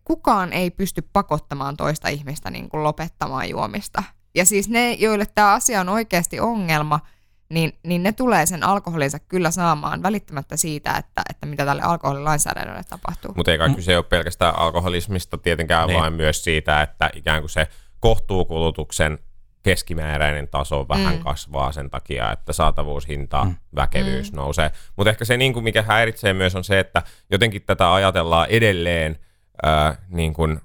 kukaan 0.03 0.53
ei 0.53 0.71
pysty 0.71 1.01
pakottamaan 1.13 1.77
toista 1.77 2.07
ihmistä 2.07 2.49
niin 2.49 2.69
kuin 2.69 2.83
lopettamaan 2.83 3.49
juomista. 3.49 4.03
Ja 4.35 4.45
siis 4.45 4.69
ne, 4.69 4.91
joille 4.93 5.25
tämä 5.25 5.53
asia 5.53 5.81
on 5.81 5.89
oikeasti 5.89 6.39
ongelma– 6.39 6.99
niin, 7.51 7.73
niin 7.83 8.03
ne 8.03 8.11
tulee 8.11 8.45
sen 8.45 8.63
alkoholinsa 8.63 9.19
kyllä 9.19 9.51
saamaan 9.51 10.03
välittämättä 10.03 10.57
siitä, 10.57 10.97
että, 10.97 11.21
että 11.29 11.45
mitä 11.45 11.65
tälle 11.65 11.81
alkoholilainsäädännölle 11.81 12.83
tapahtuu. 12.89 13.33
Mutta 13.35 13.51
ei 13.51 13.57
kai 13.57 13.75
kyse 13.75 13.97
ole 13.97 14.03
pelkästään 14.03 14.59
alkoholismista 14.59 15.37
tietenkään, 15.37 15.87
niin. 15.87 15.99
vaan 15.99 16.13
myös 16.13 16.43
siitä, 16.43 16.81
että 16.81 17.09
ikään 17.13 17.41
kuin 17.41 17.49
se 17.49 17.67
kohtuukulutuksen 17.99 19.19
keskimääräinen 19.63 20.47
taso 20.47 20.87
vähän 20.89 21.15
mm. 21.15 21.23
kasvaa 21.23 21.71
sen 21.71 21.89
takia, 21.89 22.31
että 22.31 22.53
saatavuushinta, 22.53 23.43
mm. 23.43 23.55
väkevyys 23.75 24.31
mm. 24.31 24.35
nousee. 24.35 24.71
Mutta 24.95 25.09
ehkä 25.09 25.25
se, 25.25 25.37
niin 25.37 25.53
kuin 25.53 25.63
mikä 25.63 25.81
häiritsee 25.81 26.33
myös, 26.33 26.55
on 26.55 26.63
se, 26.63 26.79
että 26.79 27.01
jotenkin 27.31 27.61
tätä 27.61 27.93
ajatellaan 27.93 28.47
edelleen 28.49 29.19
äh, 29.65 29.97
niin 30.09 30.33
kuin 30.33 30.61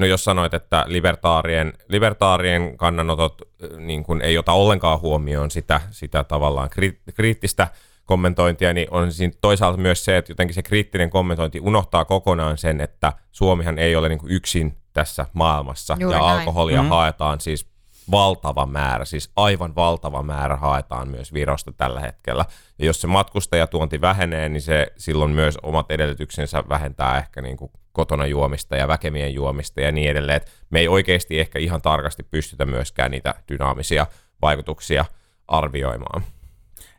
No 0.00 0.06
jos 0.06 0.24
sanoit, 0.24 0.54
että 0.54 0.84
libertaarien, 0.86 1.72
libertaarien 1.88 2.76
kannanotot 2.76 3.42
niin 3.76 4.04
kuin 4.04 4.20
ei 4.20 4.38
ota 4.38 4.52
ollenkaan 4.52 5.00
huomioon 5.00 5.50
sitä, 5.50 5.80
sitä 5.90 6.24
tavallaan 6.24 6.70
kriittistä 7.14 7.68
kommentointia, 8.04 8.72
niin 8.72 8.88
on 8.90 9.12
siinä 9.12 9.32
toisaalta 9.40 9.78
myös 9.78 10.04
se, 10.04 10.16
että 10.16 10.30
jotenkin 10.30 10.54
se 10.54 10.62
kriittinen 10.62 11.10
kommentointi 11.10 11.60
unohtaa 11.60 12.04
kokonaan 12.04 12.58
sen, 12.58 12.80
että 12.80 13.12
Suomihan 13.32 13.78
ei 13.78 13.96
ole 13.96 14.08
niin 14.08 14.18
kuin 14.18 14.32
yksin 14.32 14.76
tässä 14.92 15.26
maailmassa 15.32 15.96
Juuri 16.00 16.16
ja 16.16 16.22
näin. 16.22 16.38
alkoholia 16.38 16.76
mm-hmm. 16.76 16.90
haetaan 16.90 17.40
siis 17.40 17.70
valtava 18.10 18.66
määrä, 18.66 19.04
siis 19.04 19.30
aivan 19.36 19.74
valtava 19.74 20.22
määrä 20.22 20.56
haetaan 20.56 21.08
myös 21.08 21.32
Virosta 21.32 21.72
tällä 21.72 22.00
hetkellä. 22.00 22.44
Ja 22.78 22.86
jos 22.86 23.00
se 23.00 23.06
matkustajatuonti 23.06 24.00
vähenee, 24.00 24.48
niin 24.48 24.62
se 24.62 24.92
silloin 24.96 25.30
myös 25.30 25.56
omat 25.62 25.90
edellytyksensä 25.90 26.64
vähentää 26.68 27.18
ehkä 27.18 27.42
niin 27.42 27.56
kuin 27.56 27.70
kotona 27.92 28.26
juomista 28.26 28.76
ja 28.76 28.88
väkemien 28.88 29.34
juomista 29.34 29.80
ja 29.80 29.92
niin 29.92 30.10
edelleen. 30.10 30.36
Et 30.36 30.52
me 30.70 30.80
ei 30.80 30.88
oikeasti 30.88 31.40
ehkä 31.40 31.58
ihan 31.58 31.82
tarkasti 31.82 32.22
pystytä 32.22 32.66
myöskään 32.66 33.10
niitä 33.10 33.34
dynaamisia 33.52 34.06
vaikutuksia 34.42 35.04
arvioimaan. 35.48 36.24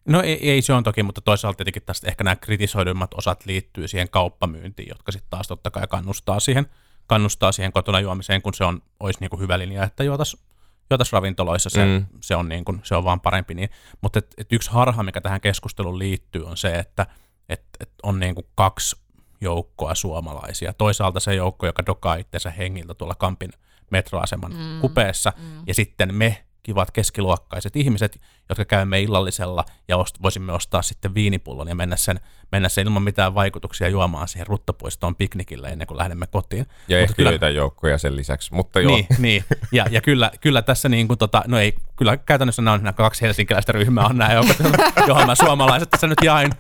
No 0.06 0.22
ei, 0.22 0.50
ei 0.50 0.62
se 0.62 0.74
on 0.74 0.84
toki, 0.84 1.04
mutta 1.04 1.22
toisaalta 1.22 1.58
tietenkin 1.58 1.84
tästä 1.86 2.08
ehkä 2.08 2.24
nämä 2.24 2.36
kritisoidummat 2.36 3.14
osat 3.14 3.46
liittyy 3.46 3.88
siihen 3.88 4.10
kauppamyyntiin, 4.10 4.90
jotka 4.90 5.12
sitten 5.12 5.30
taas 5.30 5.48
totta 5.48 5.72
kai 5.72 5.88
kannustaa 5.88 6.40
siihen, 6.40 6.66
kannustaa 7.08 7.52
siihen 7.52 7.72
kotona 7.72 8.00
juomiseen, 8.00 8.42
kun 8.42 8.54
se 8.54 8.64
on, 8.64 8.82
olisi 9.00 9.20
niin 9.20 9.30
kuin 9.30 9.40
hyvä 9.40 9.60
linja, 9.60 9.84
että 9.84 10.04
juotaisiin 10.04 10.44
juotais 10.90 11.14
ravintoloissa, 11.14 11.70
se, 11.70 11.86
mm. 11.86 12.06
se, 12.22 12.36
on 12.36 12.50
niin 12.50 12.66
kuin, 12.66 12.82
se 12.84 12.96
on 12.96 13.04
vaan 13.04 13.22
parempi 13.22 13.54
niin. 13.54 13.70
Mutta 14.02 14.20
et, 14.20 14.34
et 14.38 14.54
yksi 14.54 14.72
harha, 14.72 15.04
mikä 15.04 15.22
tähän 15.22 15.42
keskusteluun 15.42 16.00
liittyy, 16.00 16.46
on 16.46 16.58
se, 16.58 16.76
että 16.76 17.08
et, 17.50 17.64
et 17.80 17.92
on 18.04 18.20
niin 18.20 18.36
kuin 18.36 18.48
kaksi 18.56 18.96
joukkoa 19.42 19.96
suomalaisia. 19.96 20.74
Toisaalta 20.74 21.20
se 21.20 21.36
joukko, 21.36 21.66
joka 21.66 21.86
dokaa 21.86 22.16
itsensä 22.16 22.52
hengiltä 22.52 22.94
tuolla 22.94 23.16
Kampin 23.16 23.52
metroaseman 23.90 24.54
mm, 24.54 24.82
kupeessa, 24.82 25.34
mm. 25.38 25.64
ja 25.68 25.74
sitten 25.74 26.16
me 26.16 26.44
kivat 26.64 26.92
keskiluokkaiset 26.92 27.76
ihmiset, 27.76 28.22
jotka 28.50 28.66
käymme 28.66 29.02
illallisella 29.02 29.66
ja 29.88 29.98
ost- 29.98 30.22
voisimme 30.22 30.54
ostaa 30.54 30.82
sitten 30.82 31.14
viinipullon 31.14 31.68
ja 31.68 31.76
mennä 31.76 31.96
sen, 31.96 32.20
mennä 32.52 32.70
sen 32.70 32.88
ilman 32.88 33.04
mitään 33.04 33.36
vaikutuksia 33.36 33.90
juomaan 33.90 34.28
siihen 34.28 34.48
ruttopuistoon 34.48 35.16
piknikille 35.16 35.70
ennen 35.70 35.88
kuin 35.88 35.98
lähdemme 35.98 36.28
kotiin. 36.28 36.66
Ja 36.88 37.00
mutta 37.00 37.22
ehkä 37.22 37.40
kyllä, 37.40 37.50
joukkoja 37.50 37.98
sen 37.98 38.16
lisäksi, 38.16 38.54
mutta 38.54 38.80
joo. 38.80 38.96
Niin, 38.96 39.06
niin. 39.18 39.44
Ja, 39.72 39.86
ja 39.90 40.02
kyllä, 40.02 40.32
kyllä 40.42 40.62
tässä 40.62 40.90
niin 40.90 41.08
kuin 41.08 41.18
tota, 41.18 41.44
no 41.48 41.60
ei, 41.60 41.74
kyllä 41.96 42.18
käytännössä 42.18 42.62
nämä 42.62 42.74
on 42.74 42.84
nämä 42.84 42.94
kaksi 42.94 43.22
helsinkiläistä 43.22 43.72
ryhmää 43.72 44.06
on 44.06 44.18
nämä 44.18 44.34
joukot, 44.34 44.58
johon 45.08 45.26
mä 45.26 45.36
suomalaiset 45.36 45.90
tässä 45.90 46.08
nyt 46.08 46.20
jain. 46.24 46.52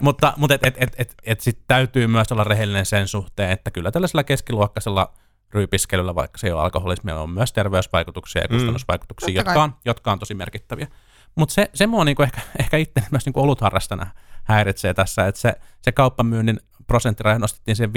Mutta, 0.00 0.34
mutta 0.36 0.54
et, 0.54 0.64
et, 0.64 0.76
et, 0.78 0.94
et, 0.98 1.14
et 1.24 1.40
sit 1.40 1.58
täytyy 1.68 2.06
myös 2.06 2.32
olla 2.32 2.44
rehellinen 2.44 2.86
sen 2.86 3.08
suhteen, 3.08 3.50
että 3.50 3.70
kyllä 3.70 3.90
tällaisella 3.90 4.24
keskiluokkaisella 4.24 5.12
ryypiskelyllä, 5.54 6.14
vaikka 6.14 6.38
se 6.38 6.46
ei 6.46 6.52
ole 6.52 6.62
alkoholismia, 6.62 7.20
on 7.20 7.30
myös 7.30 7.52
terveysvaikutuksia 7.52 8.42
ja 8.42 8.48
mm. 8.50 8.56
kustannusvaikutuksia, 8.56 9.28
mm. 9.28 9.36
jotka, 9.36 9.62
on, 9.62 9.74
jotka 9.84 10.12
on 10.12 10.18
tosi 10.18 10.34
merkittäviä. 10.34 10.86
Mutta 11.34 11.52
se, 11.52 11.70
se 11.74 11.86
mua 11.86 12.04
niinku 12.04 12.22
ehkä, 12.22 12.40
ehkä 12.58 12.76
itse 12.76 13.02
myös 13.10 13.26
niinku 13.26 13.40
olutharrastana 13.40 14.06
häiritsee 14.44 14.94
tässä, 14.94 15.26
että 15.26 15.40
se, 15.40 15.54
se 15.82 15.92
kauppamyynnin 15.92 16.60
prosenttiraja 16.86 17.38
nostettiin 17.38 17.76
sen 17.76 17.90
5,5. 17.90 17.94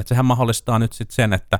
Että 0.00 0.08
sehän 0.08 0.24
mahdollistaa 0.24 0.78
nyt 0.78 0.92
sitten 0.92 1.14
sen, 1.14 1.32
että 1.32 1.58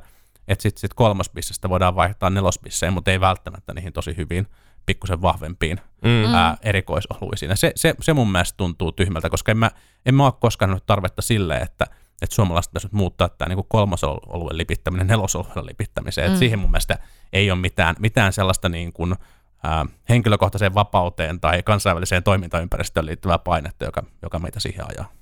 et 0.49 0.61
sitten 0.61 0.81
sit 0.81 0.95
kolmosbissestä 0.95 1.69
voidaan 1.69 1.95
vaihtaa 1.95 2.31
nelospisseen, 2.31 2.93
mutta 2.93 3.11
ei 3.11 3.21
välttämättä 3.21 3.75
niihin 3.75 3.93
tosi 3.93 4.17
hyvin 4.17 4.47
pikkusen 4.87 5.23
vahvempiin 5.23 5.81
mm. 6.05 6.35
ää, 6.35 6.57
erikoisoluisiin. 6.63 7.49
Ja 7.51 7.57
se, 7.57 7.73
se, 7.77 7.95
se 8.01 8.13
mun 8.13 8.33
mielestä 8.33 8.57
tuntuu 8.57 8.93
tyhmältä, 8.93 9.31
koska 9.31 9.53
en 9.53 9.59
mä, 9.59 9.71
en 10.07 10.15
mä 10.15 10.25
ole 10.25 10.33
koskaan 10.41 10.71
nyt 10.71 10.87
tarvetta 10.87 11.23
sille, 11.23 11.57
että– 11.57 11.87
että 12.23 12.35
suomalaiset 12.35 12.73
pitäisi 12.73 12.89
muuttaa 12.93 13.29
tämä 13.29 13.55
niin 13.55 13.65
kolmasoluen 13.69 14.59
lipittäminen 14.59 15.07
nelosoluen 15.07 15.67
lipittämiseen. 15.67 16.27
Mm. 16.27 16.33
Että 16.33 16.39
siihen 16.39 16.59
mun 16.59 16.71
mielestä 16.71 16.99
ei 17.33 17.51
ole 17.51 17.61
mitään, 17.61 17.97
mitään 17.99 18.33
sellaista 18.33 18.69
niin 18.69 18.93
kuin, 18.93 19.15
ää, 19.63 19.87
henkilökohtaiseen 20.09 20.75
vapauteen 20.75 21.41
tai 21.41 21.63
kansainväliseen 21.63 22.23
toimintaympäristöön 22.23 23.07
liittyvää 23.07 23.39
painetta, 23.39 23.85
joka, 23.85 24.03
joka 24.23 24.39
meitä 24.39 24.61
siihen 24.61 24.87
ajaa. 24.91 25.13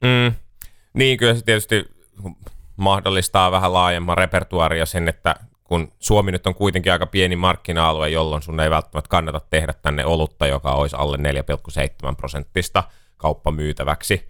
Mm. 0.00 0.34
Niin, 0.92 1.18
kyllä 1.18 1.34
se 1.34 1.44
tietysti 1.44 1.84
mahdollistaa 2.76 3.50
vähän 3.50 3.72
laajemman 3.72 4.18
repertuaria 4.18 4.86
sen, 4.86 5.08
että 5.08 5.34
kun 5.70 5.92
Suomi 5.98 6.32
nyt 6.32 6.46
on 6.46 6.54
kuitenkin 6.54 6.92
aika 6.92 7.06
pieni 7.06 7.36
markkina-alue, 7.36 8.08
jolloin 8.08 8.42
sun 8.42 8.60
ei 8.60 8.70
välttämättä 8.70 9.08
kannata 9.08 9.40
tehdä 9.50 9.72
tänne 9.82 10.04
olutta, 10.04 10.46
joka 10.46 10.72
olisi 10.72 10.96
alle 10.96 11.16
4,7 11.16 12.16
prosenttista 12.16 12.84
kauppamyytäväksi 13.16 14.28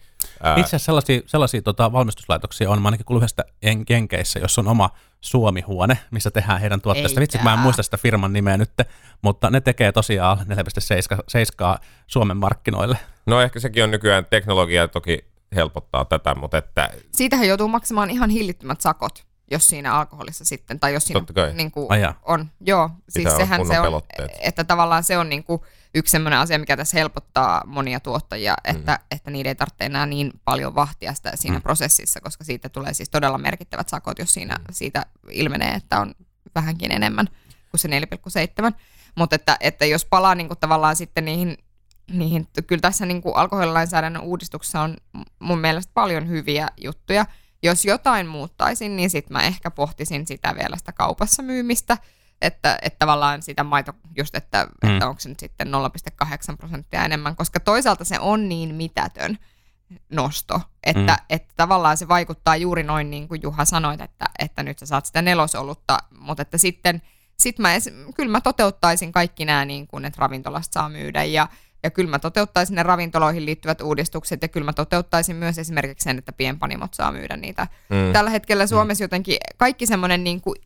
itse 0.56 0.60
asiassa 0.60 0.78
sellaisia, 0.78 1.20
sellaisia 1.26 1.62
tota, 1.62 1.92
valmistuslaitoksia 1.92 2.70
on, 2.70 2.82
mä 2.82 2.88
ainakin 2.88 3.06
kuullut 3.06 3.22
yhdestä 3.22 3.44
Jenkeissä, 3.90 4.38
jos 4.38 4.58
on 4.58 4.68
oma 4.68 4.90
Suomi-huone, 5.20 5.98
missä 6.10 6.30
tehdään 6.30 6.60
heidän 6.60 6.80
tuotteista. 6.80 7.20
Vitsi, 7.20 7.38
mä 7.42 7.52
en 7.52 7.58
muista 7.58 7.82
sitä 7.82 7.96
firman 7.96 8.32
nimeä 8.32 8.56
nyt, 8.56 8.70
mutta 9.22 9.50
ne 9.50 9.60
tekee 9.60 9.92
tosiaan 9.92 10.38
4,7 10.38 11.84
Suomen 12.06 12.36
markkinoille. 12.36 12.98
No 13.26 13.40
ehkä 13.40 13.60
sekin 13.60 13.84
on 13.84 13.90
nykyään 13.90 14.26
teknologia 14.30 14.88
toki 14.88 15.24
helpottaa 15.54 16.04
tätä, 16.04 16.34
mutta 16.34 16.58
että... 16.58 16.90
Siitähän 17.12 17.48
joutuu 17.48 17.68
maksamaan 17.68 18.10
ihan 18.10 18.30
hillittömät 18.30 18.80
sakot 18.80 19.29
jos 19.50 19.66
siinä 19.66 19.94
alkoholissa 19.94 20.44
sitten, 20.44 20.80
tai 20.80 20.94
jos 20.94 21.04
siinä 21.04 21.52
niin 21.52 21.70
kuin, 21.70 21.88
on. 22.22 22.50
Joo, 22.60 22.90
siis 23.08 23.24
Pitää 23.24 23.36
sehän 23.36 23.66
se 23.66 23.80
on, 23.80 23.84
pelotteet. 23.84 24.30
että 24.40 24.64
tavallaan 24.64 25.04
se 25.04 25.18
on 25.18 25.28
niin 25.28 25.44
kuin, 25.44 25.60
yksi 25.94 26.10
sellainen 26.10 26.38
asia, 26.38 26.58
mikä 26.58 26.76
tässä 26.76 26.98
helpottaa 26.98 27.62
monia 27.66 28.00
tuottajia, 28.00 28.56
mm. 28.64 28.76
että, 28.76 28.98
että 29.10 29.30
niiden 29.30 29.50
ei 29.50 29.54
tarvitse 29.54 29.84
enää 29.84 30.06
niin 30.06 30.32
paljon 30.44 30.74
vahtia 30.74 31.14
sitä 31.14 31.32
siinä 31.34 31.58
mm. 31.58 31.62
prosessissa, 31.62 32.20
koska 32.20 32.44
siitä 32.44 32.68
tulee 32.68 32.94
siis 32.94 33.10
todella 33.10 33.38
merkittävät 33.38 33.88
sakot, 33.88 34.18
jos 34.18 34.34
siinä 34.34 34.54
mm. 34.54 34.64
siitä 34.70 35.06
ilmenee, 35.30 35.74
että 35.74 36.00
on 36.00 36.14
vähänkin 36.54 36.92
enemmän 36.92 37.28
kuin 37.70 37.80
se 37.80 37.88
4,7. 38.68 38.74
Mutta 39.14 39.36
että, 39.36 39.56
että 39.60 39.86
jos 39.86 40.04
palaa 40.04 40.34
niin 40.34 40.48
kuin 40.48 40.58
tavallaan 40.58 40.96
sitten 40.96 41.24
niihin, 41.24 41.58
niihin 42.10 42.48
kyllä 42.66 42.80
tässä 42.80 43.06
niin 43.06 43.22
kuin 43.22 43.36
alkoholilainsäädännön 43.36 44.22
uudistuksessa 44.22 44.80
on 44.80 44.96
mun 45.38 45.58
mielestä 45.58 45.90
paljon 45.94 46.28
hyviä 46.28 46.68
juttuja. 46.76 47.26
Jos 47.62 47.84
jotain 47.84 48.26
muuttaisin, 48.26 48.96
niin 48.96 49.10
sitten 49.10 49.32
mä 49.32 49.42
ehkä 49.42 49.70
pohtisin 49.70 50.26
sitä 50.26 50.54
vielä 50.54 50.76
sitä 50.76 50.92
kaupassa 50.92 51.42
myymistä– 51.42 51.98
että, 52.40 52.78
että 52.82 52.98
tavallaan 52.98 53.42
sitä 53.42 53.64
maito, 53.64 53.92
just 54.16 54.34
että, 54.34 54.68
mm. 54.82 54.90
että 54.90 55.08
onko 55.08 55.20
se 55.20 55.28
nyt 55.28 55.40
sitten 55.40 55.68
0,8 55.68 56.56
prosenttia 56.56 57.04
enemmän, 57.04 57.36
koska 57.36 57.60
toisaalta 57.60 58.04
se 58.04 58.18
on 58.20 58.48
niin 58.48 58.74
mitätön 58.74 59.38
nosto, 60.12 60.60
että, 60.82 61.12
mm. 61.12 61.24
että 61.30 61.54
tavallaan 61.56 61.96
se 61.96 62.08
vaikuttaa 62.08 62.56
juuri 62.56 62.82
noin 62.82 63.10
niin 63.10 63.28
kuin 63.28 63.40
Juha 63.42 63.64
sanoit, 63.64 64.00
että, 64.00 64.26
että 64.38 64.62
nyt 64.62 64.78
sä 64.78 64.86
saat 64.86 65.06
sitä 65.06 65.22
nelosolutta, 65.22 65.98
mutta 66.18 66.42
että 66.42 66.58
sitten 66.58 67.02
sit 67.38 67.58
mä, 67.58 67.68
kyllä 68.16 68.30
mä 68.30 68.40
toteuttaisin 68.40 69.12
kaikki 69.12 69.44
nämä, 69.44 69.64
niin 69.64 69.86
kuin, 69.86 70.04
että 70.04 70.20
ravintolasta 70.20 70.72
saa 70.72 70.88
myydä 70.88 71.24
ja, 71.24 71.48
ja 71.82 71.90
kyllä 71.90 72.10
mä 72.10 72.18
toteuttaisin 72.18 72.76
ne 72.76 72.82
ravintoloihin 72.82 73.46
liittyvät 73.46 73.80
uudistukset 73.80 74.42
ja 74.42 74.48
kyllä 74.48 74.64
mä 74.64 74.72
toteuttaisin 74.72 75.36
myös 75.36 75.58
esimerkiksi 75.58 76.04
sen, 76.04 76.18
että 76.18 76.32
pienpanimot 76.32 76.94
saa 76.94 77.12
myydä 77.12 77.36
niitä. 77.36 77.66
Mm. 77.88 78.12
Tällä 78.12 78.30
hetkellä 78.30 78.66
Suomessa 78.66 79.02
mm. 79.02 79.04
jotenkin 79.04 79.36
kaikki 79.56 79.86
semmoinen 79.86 80.24
niin 80.24 80.40
kuin 80.40 80.56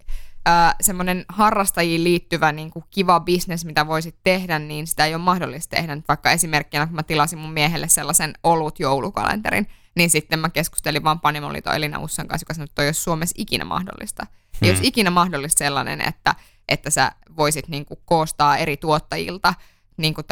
äh, 0.48 0.74
semmoinen 0.80 1.24
harrastajiin 1.28 2.04
liittyvä 2.04 2.52
niin 2.52 2.70
kuin 2.70 2.84
kiva 2.90 3.20
bisnes, 3.20 3.64
mitä 3.64 3.86
voisit 3.86 4.16
tehdä, 4.24 4.58
niin 4.58 4.86
sitä 4.86 5.06
ei 5.06 5.14
ole 5.14 5.22
mahdollista 5.22 5.76
tehdä. 5.76 5.96
Nyt 5.96 6.08
vaikka 6.08 6.30
esimerkkinä, 6.30 6.86
kun 6.86 6.94
mä 6.94 7.02
tilasin 7.02 7.38
mun 7.38 7.52
miehelle 7.52 7.88
sellaisen 7.88 8.34
olut 8.42 8.80
joulukalenterin, 8.80 9.66
niin 9.96 10.10
sitten 10.10 10.38
mä 10.38 10.48
keskustelin 10.48 11.04
vaan 11.04 11.20
Panimoliiton 11.20 11.74
Elina 11.74 11.98
Ussan 11.98 12.28
kanssa, 12.28 12.44
joka 12.44 12.54
sanoi, 12.54 12.64
että 12.64 12.74
toi 12.74 12.86
olisi 12.86 13.02
Suomessa 13.02 13.34
ikinä 13.38 13.64
mahdollista. 13.64 14.26
Hmm. 14.26 14.58
Ei 14.62 14.70
olisi 14.70 14.86
ikinä 14.86 15.10
mahdollista 15.10 15.58
sellainen, 15.58 16.00
että, 16.00 16.34
että 16.68 16.90
sä 16.90 17.12
voisit 17.36 17.68
niin 17.68 17.84
kuin 17.84 18.00
koostaa 18.04 18.56
eri 18.56 18.76
tuottajilta 18.76 19.54
niin 19.96 20.14
kuin 20.14 20.26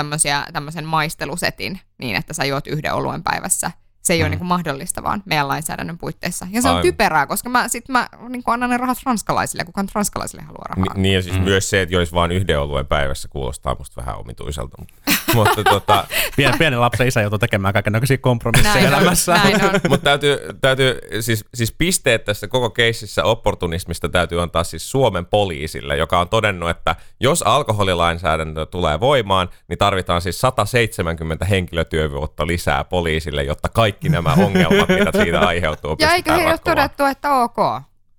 tämmöisen 0.53 0.85
maistelusetin 0.85 1.81
niin, 1.99 2.17
että 2.17 2.35
sä 2.35 2.45
juot 2.45 2.67
yhden 2.67 2.95
oluen 2.95 3.23
päivässä 3.23 3.71
se 4.03 4.13
ei 4.13 4.21
mm. 4.21 4.27
ole 4.27 4.37
niin 4.37 4.47
mahdollista 4.47 5.03
vaan 5.03 5.23
meidän 5.25 5.49
lainsäädännön 5.49 5.99
puitteissa. 5.99 6.47
Ja 6.51 6.63
se 6.63 6.69
on 6.69 6.75
Aivan. 6.75 6.83
typerää, 6.83 7.27
koska 7.27 7.49
mä, 7.49 7.69
sit 7.69 7.89
mä 7.89 8.09
niin 8.29 8.43
annan 8.47 8.71
ne 8.71 8.77
rahat 8.77 8.99
ranskalaisille, 9.07 9.65
kukaan 9.65 9.89
ranskalaisille 9.95 10.43
haluaa 10.43 10.67
rahaa. 10.69 10.95
Ni, 10.95 11.03
niin 11.03 11.15
ja 11.15 11.23
siis 11.23 11.37
mm. 11.39 11.43
myös 11.43 11.71
se, 11.71 11.83
että 11.83 11.95
joisi 11.95 12.13
vain 12.13 12.33
yhden 12.33 12.61
oluen 12.61 12.87
päivässä, 12.87 13.29
kuulostaa 13.29 13.77
musta 13.79 14.01
vähän 14.01 14.19
omituiselta. 14.19 14.83
Mutta 15.35 15.65
tota... 15.65 16.07
Pien, 16.37 16.59
pienen 16.59 16.81
lapsen 16.81 17.09
isä 17.09 17.21
joutuu 17.21 17.39
tekemään 17.39 17.75
kaikenlaisia 17.75 18.19
kompromisseja 18.19 18.89
elämässä. 18.89 19.41
Mutta 19.89 20.05
täytyy, 20.05 20.39
täytyy 20.61 20.99
siis, 21.21 21.45
siis 21.55 21.73
pisteet 21.73 22.25
tässä 22.25 22.49
koko 22.49 22.71
keississä 22.71 23.25
opportunismista 23.25 24.09
täytyy 24.09 24.43
antaa 24.43 24.65
siis 24.65 24.91
Suomen 24.91 25.27
poliisille, 25.27 25.97
joka 25.97 26.21
on 26.21 26.29
todennut, 26.29 26.71
että 26.71 26.97
jos 27.21 27.43
alkoholilainsäädäntö 27.43 28.67
tulee 28.67 29.01
voimaan, 29.01 29.49
niin 29.69 29.79
tarvitaan 29.79 30.23
siis 30.23 30.41
170 30.41 31.45
henkilötyövuotta 31.45 32.47
lisää 32.47 32.85
poliisille, 32.85 33.43
jotta 33.43 33.69
kaikki 33.69 33.92
nämä 34.09 34.33
ongelmat, 34.33 34.89
mitä 34.89 35.23
siitä 35.23 35.41
aiheutuu, 35.41 35.97
Ja 35.99 36.13
eikö 36.13 36.33
he 36.33 36.47
ole 36.47 36.59
todettu, 36.59 37.05
että 37.05 37.33
ok? 37.33 37.59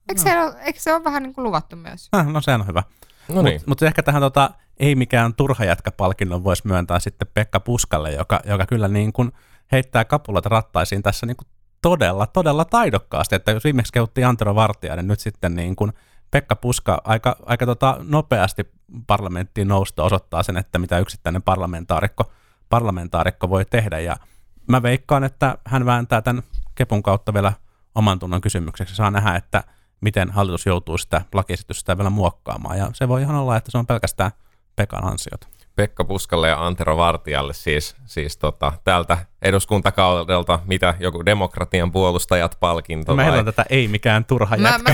Eikö, 0.09 0.21
no. 0.21 0.23
se, 0.23 0.39
ole, 0.39 0.55
eikö 0.61 0.79
se 0.79 0.93
ole 0.93 1.03
vähän 1.03 1.23
niin 1.23 1.33
kuin 1.33 1.43
luvattu 1.43 1.75
myös? 1.75 2.09
Ah, 2.11 2.27
no 2.27 2.41
se 2.41 2.53
on 2.53 2.67
hyvä. 2.67 2.83
No 3.29 3.41
niin. 3.41 3.53
Mutta 3.53 3.67
mut 3.67 3.83
ehkä 3.83 4.03
tähän 4.03 4.21
tota, 4.21 4.49
ei 4.77 4.95
mikään 4.95 5.33
turha 5.33 5.65
jätkä-palkinnon 5.65 6.43
voisi 6.43 6.67
myöntää 6.67 6.99
sitten 6.99 7.27
Pekka 7.33 7.59
Puskalle, 7.59 8.11
joka, 8.11 8.39
joka 8.45 8.65
kyllä 8.65 8.87
niin 8.87 9.13
kuin 9.13 9.31
heittää 9.71 10.05
kapulat 10.05 10.45
rattaisiin 10.45 11.03
tässä 11.03 11.25
niin 11.25 11.37
kuin 11.37 11.47
todella, 11.81 12.27
todella 12.27 12.65
taidokkaasti. 12.65 13.35
Että 13.35 13.51
jos 13.51 13.63
viimeksi 13.63 13.93
kehuttiin 13.93 14.27
Antero 14.27 14.55
Vartiainen, 14.55 15.07
nyt 15.07 15.19
sitten 15.19 15.55
niin 15.55 15.75
kuin 15.75 15.93
Pekka 16.31 16.55
Puska 16.55 17.01
aika, 17.03 17.35
aika 17.45 17.65
tota 17.65 17.97
nopeasti 17.99 18.71
parlamenttiin 19.07 19.67
nousta 19.67 20.03
osoittaa 20.03 20.43
sen, 20.43 20.57
että 20.57 20.79
mitä 20.79 20.99
yksittäinen 20.99 21.41
parlamentaarikko, 21.41 22.31
parlamentaarikko 22.69 23.49
voi 23.49 23.65
tehdä. 23.65 23.99
Ja 23.99 24.17
mä 24.67 24.83
veikkaan, 24.83 25.23
että 25.23 25.57
hän 25.65 25.85
vääntää 25.85 26.21
tämän 26.21 26.43
kepun 26.75 27.03
kautta 27.03 27.33
vielä 27.33 27.53
oman 27.95 28.19
tunnon 28.19 28.41
kysymykseksi. 28.41 28.95
Saa 28.95 29.11
nähdä, 29.11 29.35
että 29.35 29.63
miten 30.01 30.31
hallitus 30.31 30.65
joutuu 30.65 30.97
sitä 30.97 31.21
lakiesitystä 31.33 31.97
vielä 31.97 32.09
muokkaamaan. 32.09 32.77
Ja 32.77 32.89
se 32.93 33.07
voi 33.07 33.21
ihan 33.21 33.35
olla, 33.35 33.57
että 33.57 33.71
se 33.71 33.77
on 33.77 33.87
pelkästään 33.87 34.31
Pekan 34.75 35.05
ansiot. 35.05 35.47
Pekka 35.75 36.03
Puskalle 36.03 36.47
ja 36.47 36.65
Antero 36.65 36.97
Vartijalle 36.97 37.53
siis, 37.53 37.95
siis 38.05 38.37
tota, 38.37 38.73
tältä 38.83 39.17
eduskuntakaudelta, 39.41 40.59
mitä 40.65 40.95
joku 40.99 41.25
demokratian 41.25 41.91
puolustajat 41.91 42.57
palkinto. 42.59 43.15
Meillä 43.15 43.39
on 43.39 43.45
tätä 43.45 43.65
ei 43.69 43.87
mikään 43.87 44.25
turha 44.25 44.55
jätkä 44.55 44.93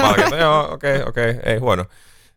palkinto. 0.00 0.36
Joo, 0.36 0.72
okei, 0.72 0.96
okay, 0.96 1.08
okei, 1.08 1.30
okay, 1.30 1.42
ei 1.52 1.58
huono. 1.58 1.84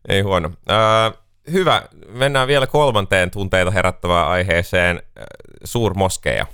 Ei 0.08 0.20
huono. 0.20 0.50
Äh, 0.70 1.21
hyvä, 1.52 1.82
mennään 2.08 2.48
vielä 2.48 2.66
kolmanteen 2.66 3.30
tunteita 3.30 3.70
herättävään 3.70 4.28
aiheeseen, 4.28 5.02
suurmoskeja. 5.64 6.46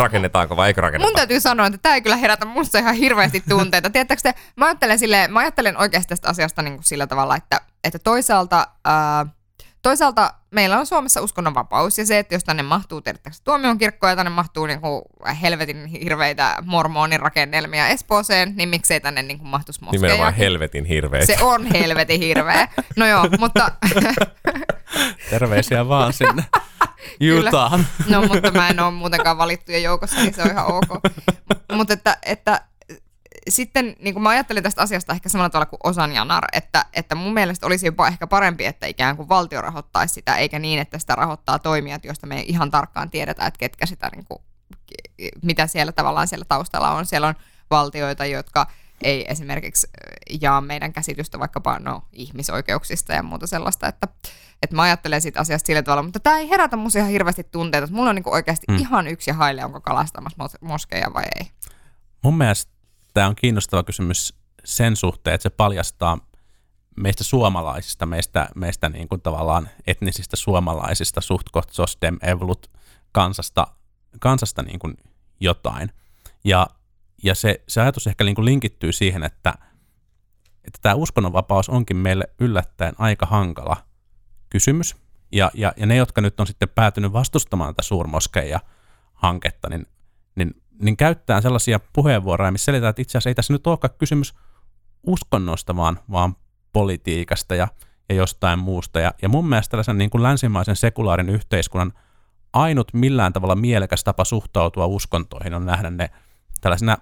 Rakennetaanko 0.00 0.56
vai 0.56 0.68
eikö 0.68 0.80
rakenneta? 0.80 1.08
Mun 1.08 1.16
täytyy 1.16 1.40
sanoa, 1.40 1.66
että 1.66 1.78
tämä 1.78 1.94
ei 1.94 2.02
kyllä 2.02 2.16
herätä 2.16 2.46
musta 2.46 2.78
ihan 2.78 2.94
hirveästi 2.94 3.42
tunteita. 3.48 3.90
Tiedättekö 3.90 4.22
te, 4.22 4.34
mä 4.56 4.66
ajattelen, 4.66 4.98
sille, 4.98 5.28
mä 5.28 5.40
ajattelen 5.40 5.76
oikeasti 5.76 6.08
tästä 6.08 6.28
asiasta 6.28 6.62
niin 6.62 6.74
kuin 6.74 6.84
sillä 6.84 7.06
tavalla, 7.06 7.36
että, 7.36 7.60
että 7.84 7.98
toisaalta, 7.98 8.66
ää, 8.84 9.26
toisaalta 9.86 10.34
meillä 10.50 10.78
on 10.78 10.86
Suomessa 10.86 11.20
uskonnonvapaus 11.20 11.98
ja 11.98 12.06
se, 12.06 12.18
että 12.18 12.34
jos 12.34 12.44
tänne 12.44 12.62
mahtuu 12.62 13.00
tiedättekö, 13.00 13.36
tuomion 13.44 13.78
kirkkoja 13.78 14.12
ja 14.12 14.16
tänne 14.16 14.30
mahtuu 14.30 14.66
niin 14.66 14.80
kuin 14.80 15.02
helvetin 15.42 15.86
hirveitä 15.86 16.56
mormonirakennelmia 16.64 17.88
Espooseen, 17.88 18.52
niin 18.56 18.68
miksei 18.68 19.00
tänne 19.00 19.22
niin 19.22 19.38
kuin 19.38 19.48
mahtuisi 19.48 19.84
moskeja. 19.84 20.00
Nimenomaan 20.00 20.34
helvetin 20.34 20.84
hirveitä. 20.84 21.26
Se 21.26 21.42
on 21.42 21.66
helvetin 21.66 22.20
hirveä. 22.20 22.68
No 22.96 23.06
joo, 23.06 23.28
mutta... 23.38 23.70
Terveisiä 25.30 25.88
vaan 25.88 26.12
sinne. 26.12 26.44
Jutaan. 27.20 27.86
No, 28.08 28.22
mutta 28.22 28.50
mä 28.50 28.68
en 28.68 28.80
ole 28.80 28.90
muutenkaan 28.90 29.38
valittujen 29.38 29.82
joukossa, 29.82 30.16
niin 30.16 30.34
se 30.34 30.42
on 30.42 30.50
ihan 30.50 30.66
ok. 30.66 30.88
mutta 31.76 31.92
että, 31.92 32.18
että 32.22 32.60
sitten 33.48 33.96
niin 34.00 34.14
kuin 34.14 34.22
mä 34.22 34.28
ajattelin 34.28 34.62
tästä 34.62 34.82
asiasta 34.82 35.12
ehkä 35.12 35.28
samalla 35.28 35.50
tavalla 35.50 35.66
kuin 35.66 35.80
Osan 35.84 36.12
Janar, 36.12 36.44
että, 36.52 36.84
että 36.92 37.14
mun 37.14 37.34
mielestä 37.34 37.66
olisi 37.66 37.86
jopa 37.86 38.08
ehkä 38.08 38.26
parempi, 38.26 38.66
että 38.66 38.86
ikään 38.86 39.16
kuin 39.16 39.28
valtio 39.28 39.60
rahoittaisi 39.60 40.14
sitä, 40.14 40.36
eikä 40.36 40.58
niin, 40.58 40.78
että 40.78 40.98
sitä 40.98 41.14
rahoittaa 41.14 41.58
toimijat, 41.58 42.04
joista 42.04 42.26
me 42.26 42.36
ei 42.36 42.44
ihan 42.48 42.70
tarkkaan 42.70 43.10
tiedetä, 43.10 43.46
että 43.46 43.58
ketkä 43.58 43.86
sitä, 43.86 44.10
niin 44.14 44.24
kuin, 44.28 44.42
mitä 45.42 45.66
siellä 45.66 45.92
tavallaan 45.92 46.28
siellä 46.28 46.44
taustalla 46.48 46.90
on. 46.90 47.06
Siellä 47.06 47.28
on 47.28 47.34
valtioita, 47.70 48.26
jotka 48.26 48.66
ei 49.02 49.30
esimerkiksi 49.30 49.86
jaa 50.40 50.60
meidän 50.60 50.92
käsitystä 50.92 51.38
vaikkapa 51.38 51.78
no, 51.78 52.02
ihmisoikeuksista 52.12 53.12
ja 53.12 53.22
muuta 53.22 53.46
sellaista, 53.46 53.88
että, 53.88 54.08
että 54.62 54.76
mä 54.76 54.82
ajattelen 54.82 55.20
siitä 55.20 55.40
asiasta 55.40 55.66
sillä 55.66 55.82
tavalla, 55.82 56.02
mutta 56.02 56.20
tämä 56.20 56.38
ei 56.38 56.50
herätä 56.50 56.76
musta 56.76 56.98
ihan 56.98 57.10
hirveästi 57.10 57.44
tunteita. 57.44 57.88
Mulla 57.90 58.10
on 58.10 58.16
niin 58.16 58.28
oikeasti 58.28 58.66
mm. 58.68 58.76
ihan 58.76 59.06
yksi 59.06 59.30
haile, 59.30 59.64
onko 59.64 59.80
kalastamassa 59.80 60.58
moskeja 60.60 61.14
vai 61.14 61.24
ei. 61.40 61.50
Mun 62.22 62.38
mielestä 62.38 62.75
tämä 63.16 63.28
on 63.28 63.36
kiinnostava 63.36 63.82
kysymys 63.82 64.34
sen 64.64 64.96
suhteen, 64.96 65.34
että 65.34 65.42
se 65.42 65.50
paljastaa 65.50 66.18
meistä 66.96 67.24
suomalaisista, 67.24 68.06
meistä, 68.06 68.48
meistä 68.54 68.88
niin 68.88 69.08
kuin 69.08 69.20
tavallaan 69.20 69.68
etnisistä 69.86 70.36
suomalaisista, 70.36 71.20
suht 71.20 71.46
sosdem 71.70 72.18
evlut 72.22 72.70
kansasta, 73.12 73.66
kansasta 74.20 74.62
niin 74.62 74.78
kuin 74.78 74.94
jotain. 75.40 75.92
Ja, 76.44 76.66
ja 77.22 77.34
se, 77.34 77.64
se 77.68 77.80
ajatus 77.80 78.06
ehkä 78.06 78.24
niin 78.24 78.34
kuin 78.34 78.44
linkittyy 78.44 78.92
siihen, 78.92 79.22
että, 79.22 79.54
että 80.64 80.78
tämä 80.82 80.94
uskonnonvapaus 80.94 81.68
onkin 81.68 81.96
meille 81.96 82.24
yllättäen 82.40 82.94
aika 82.98 83.26
hankala 83.26 83.76
kysymys. 84.50 84.96
Ja, 85.32 85.50
ja, 85.54 85.72
ja 85.76 85.86
ne, 85.86 85.96
jotka 85.96 86.20
nyt 86.20 86.40
on 86.40 86.46
sitten 86.46 86.68
päätynyt 86.68 87.12
vastustamaan 87.12 87.74
tätä 87.74 87.82
suurmoskeja 87.82 88.60
hanketta, 89.14 89.68
niin, 89.68 89.86
niin, 90.34 90.62
niin 90.82 90.96
käyttää 90.96 91.40
sellaisia 91.40 91.80
puheenvuoroja, 91.92 92.50
missä 92.52 92.64
selitetään, 92.64 92.90
että 92.90 93.02
itse 93.02 93.18
asiassa 93.18 93.30
ei 93.30 93.34
tässä 93.34 93.52
nyt 93.52 93.66
olekaan 93.66 93.94
kysymys 93.98 94.34
uskonnosta, 95.02 95.76
vaan, 95.76 95.98
vaan 96.10 96.36
politiikasta 96.72 97.54
ja, 97.54 97.68
ja 98.08 98.14
jostain 98.14 98.58
muusta. 98.58 99.00
Ja, 99.00 99.14
ja 99.22 99.28
mun 99.28 99.48
mielestä 99.48 99.70
tällaisen 99.70 99.98
niin 99.98 100.10
kuin 100.10 100.22
länsimaisen 100.22 100.76
sekulaarin 100.76 101.28
yhteiskunnan 101.28 101.92
ainut 102.52 102.94
millään 102.94 103.32
tavalla 103.32 103.54
mielekäs 103.54 104.04
tapa 104.04 104.24
suhtautua 104.24 104.86
uskontoihin 104.86 105.54
on 105.54 105.66
nähdä 105.66 105.90
ne 105.90 106.10
tällaisina 106.60 106.96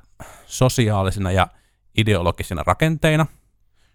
sosiaalisina 0.46 1.32
ja 1.32 1.46
ideologisina 1.98 2.62
rakenteina, 2.66 3.26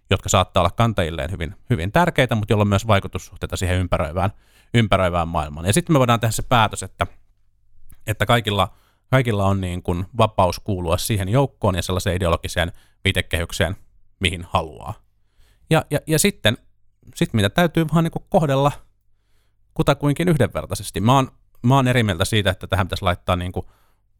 jotka 0.10 0.30
saattaa 0.30 0.62
olla 0.62 0.72
kantajilleen 0.72 1.32
hyvin, 1.32 1.56
hyvin 1.70 1.92
tärkeitä, 1.92 2.36
mutta 2.36 2.54
jolla 2.54 2.62
on 2.62 2.68
myös 2.68 2.88
vaikutussuhteita 2.88 3.58
siihen 3.58 3.78
ympäröivään, 3.78 4.30
ympäröivään 4.74 5.28
maailmaan. 5.28 5.65
Ja 5.65 5.74
sitten 5.74 5.94
me 5.94 6.00
voidaan 6.00 6.20
tehdä 6.20 6.32
se 6.32 6.42
päätös, 6.42 6.84
että, 6.84 7.08
että 8.08 8.26
kaikilla, 8.26 8.74
kaikilla 9.10 9.45
on 9.45 9.62
niin 9.62 9.84
kuin 9.84 10.06
vapaus 10.17 10.60
kuulua 10.60 10.98
siihen 10.98 11.30
joukkoon 11.30 11.76
ja 11.76 11.82
sellaiseen 11.82 12.15
ideologiseen 12.15 12.72
viitekehykseen, 13.04 13.76
mihin 14.19 14.45
haluaa. 14.50 14.93
Ja, 15.69 15.86
ja, 15.91 16.00
ja 16.08 16.19
sitten 16.19 16.58
sit 17.15 17.34
mitä 17.34 17.50
täytyy 17.50 17.86
vaan 17.93 18.04
niin 18.04 18.12
kuin 18.12 18.26
kohdella 18.30 18.72
kutakuinkin 19.74 20.28
yhdenvertaisesti. 20.28 21.02
Mä 21.02 21.15
oon, 21.15 21.32
mä 21.63 21.76
oon 21.76 21.88
eri 21.88 22.04
mieltä 22.04 22.26
siitä, 22.26 22.50
että 22.50 22.67
tähän 22.67 22.88
pitäisi 22.88 23.04
laittaa 23.04 23.36
niin 23.36 23.52
kuin 23.52 23.65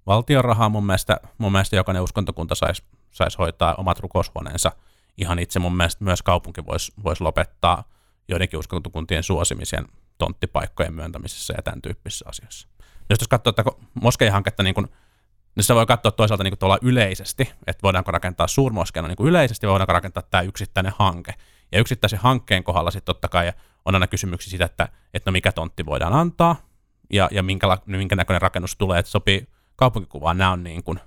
valtion 0.06 0.44
rahaa. 0.44 0.70
Mun 0.70 0.86
mielestä, 0.86 1.18
mun 1.38 1.52
mielestä 1.52 1.76
jokainen 1.76 2.04
uskontokunta 2.04 2.56
saisi 2.56 2.84
sais 3.12 3.38
hoitaa 3.38 3.76
omat 3.76 4.00
rukoushuoneensa– 4.00 4.72
ihan 5.20 5.40
itse 5.40 5.60
mun 5.60 5.78
mielestä 5.78 6.04
myös 6.04 6.22
kaupunki 6.22 6.66
voisi 6.66 6.92
vois 7.04 7.22
lopettaa 7.22 7.84
joidenkin 8.28 8.60
uskontokuntien 8.60 9.24
suosimisen 9.24 9.86
tonttipaikkojen 10.18 10.94
myöntämisessä 10.94 11.54
ja 11.58 11.64
tämän 11.64 11.82
tyyppisissä 11.82 12.26
asioissa. 12.30 12.68
Jos 13.10 13.28
katsoo 13.28 13.50
että 13.50 13.64
moskeihanketta, 13.94 14.64
niin 14.64 14.76
kun, 14.76 14.90
niin 15.56 15.64
se 15.64 15.76
voi 15.76 15.86
katsoa 15.86 16.12
toisaalta 16.12 16.44
niin 16.44 16.58
tuolla 16.58 16.78
yleisesti, 16.82 17.52
että 17.68 17.84
voidaanko 17.84 18.12
rakentaa 18.12 18.48
suurmoskeena 18.48 19.08
niin 19.08 19.28
yleisesti, 19.28 19.68
vai 19.68 19.72
voidaanko 19.72 19.94
rakentaa 19.94 20.24
tämä 20.24 20.42
yksittäinen 20.42 20.94
hanke. 21.00 21.34
Ja 21.72 21.80
yksittäisen 21.80 22.20
hankkeen 22.20 22.64
kohdalla 22.64 22.92
sitten 22.92 23.06
totta 23.16 23.28
kai 23.28 23.54
on 23.86 23.96
aina 23.96 24.08
kysymyksiä 24.08 24.50
siitä, 24.50 24.66
että, 24.66 24.90
että 25.14 25.30
no 25.30 25.32
mikä 25.32 25.52
tontti 25.52 25.86
voidaan 25.86 26.14
antaa, 26.14 26.56
ja, 27.14 27.28
ja 27.32 27.44
minkä, 27.44 27.78
minkä 27.86 28.16
näköinen 28.16 28.42
rakennus 28.42 28.76
tulee, 28.76 29.00
että 29.00 29.12
sopii 29.12 29.48
kaupunkikuvaan. 29.76 30.38
Nämä 30.38 30.52
on, 30.52 30.64
niin 30.64 30.84
kuin, 30.84 31.00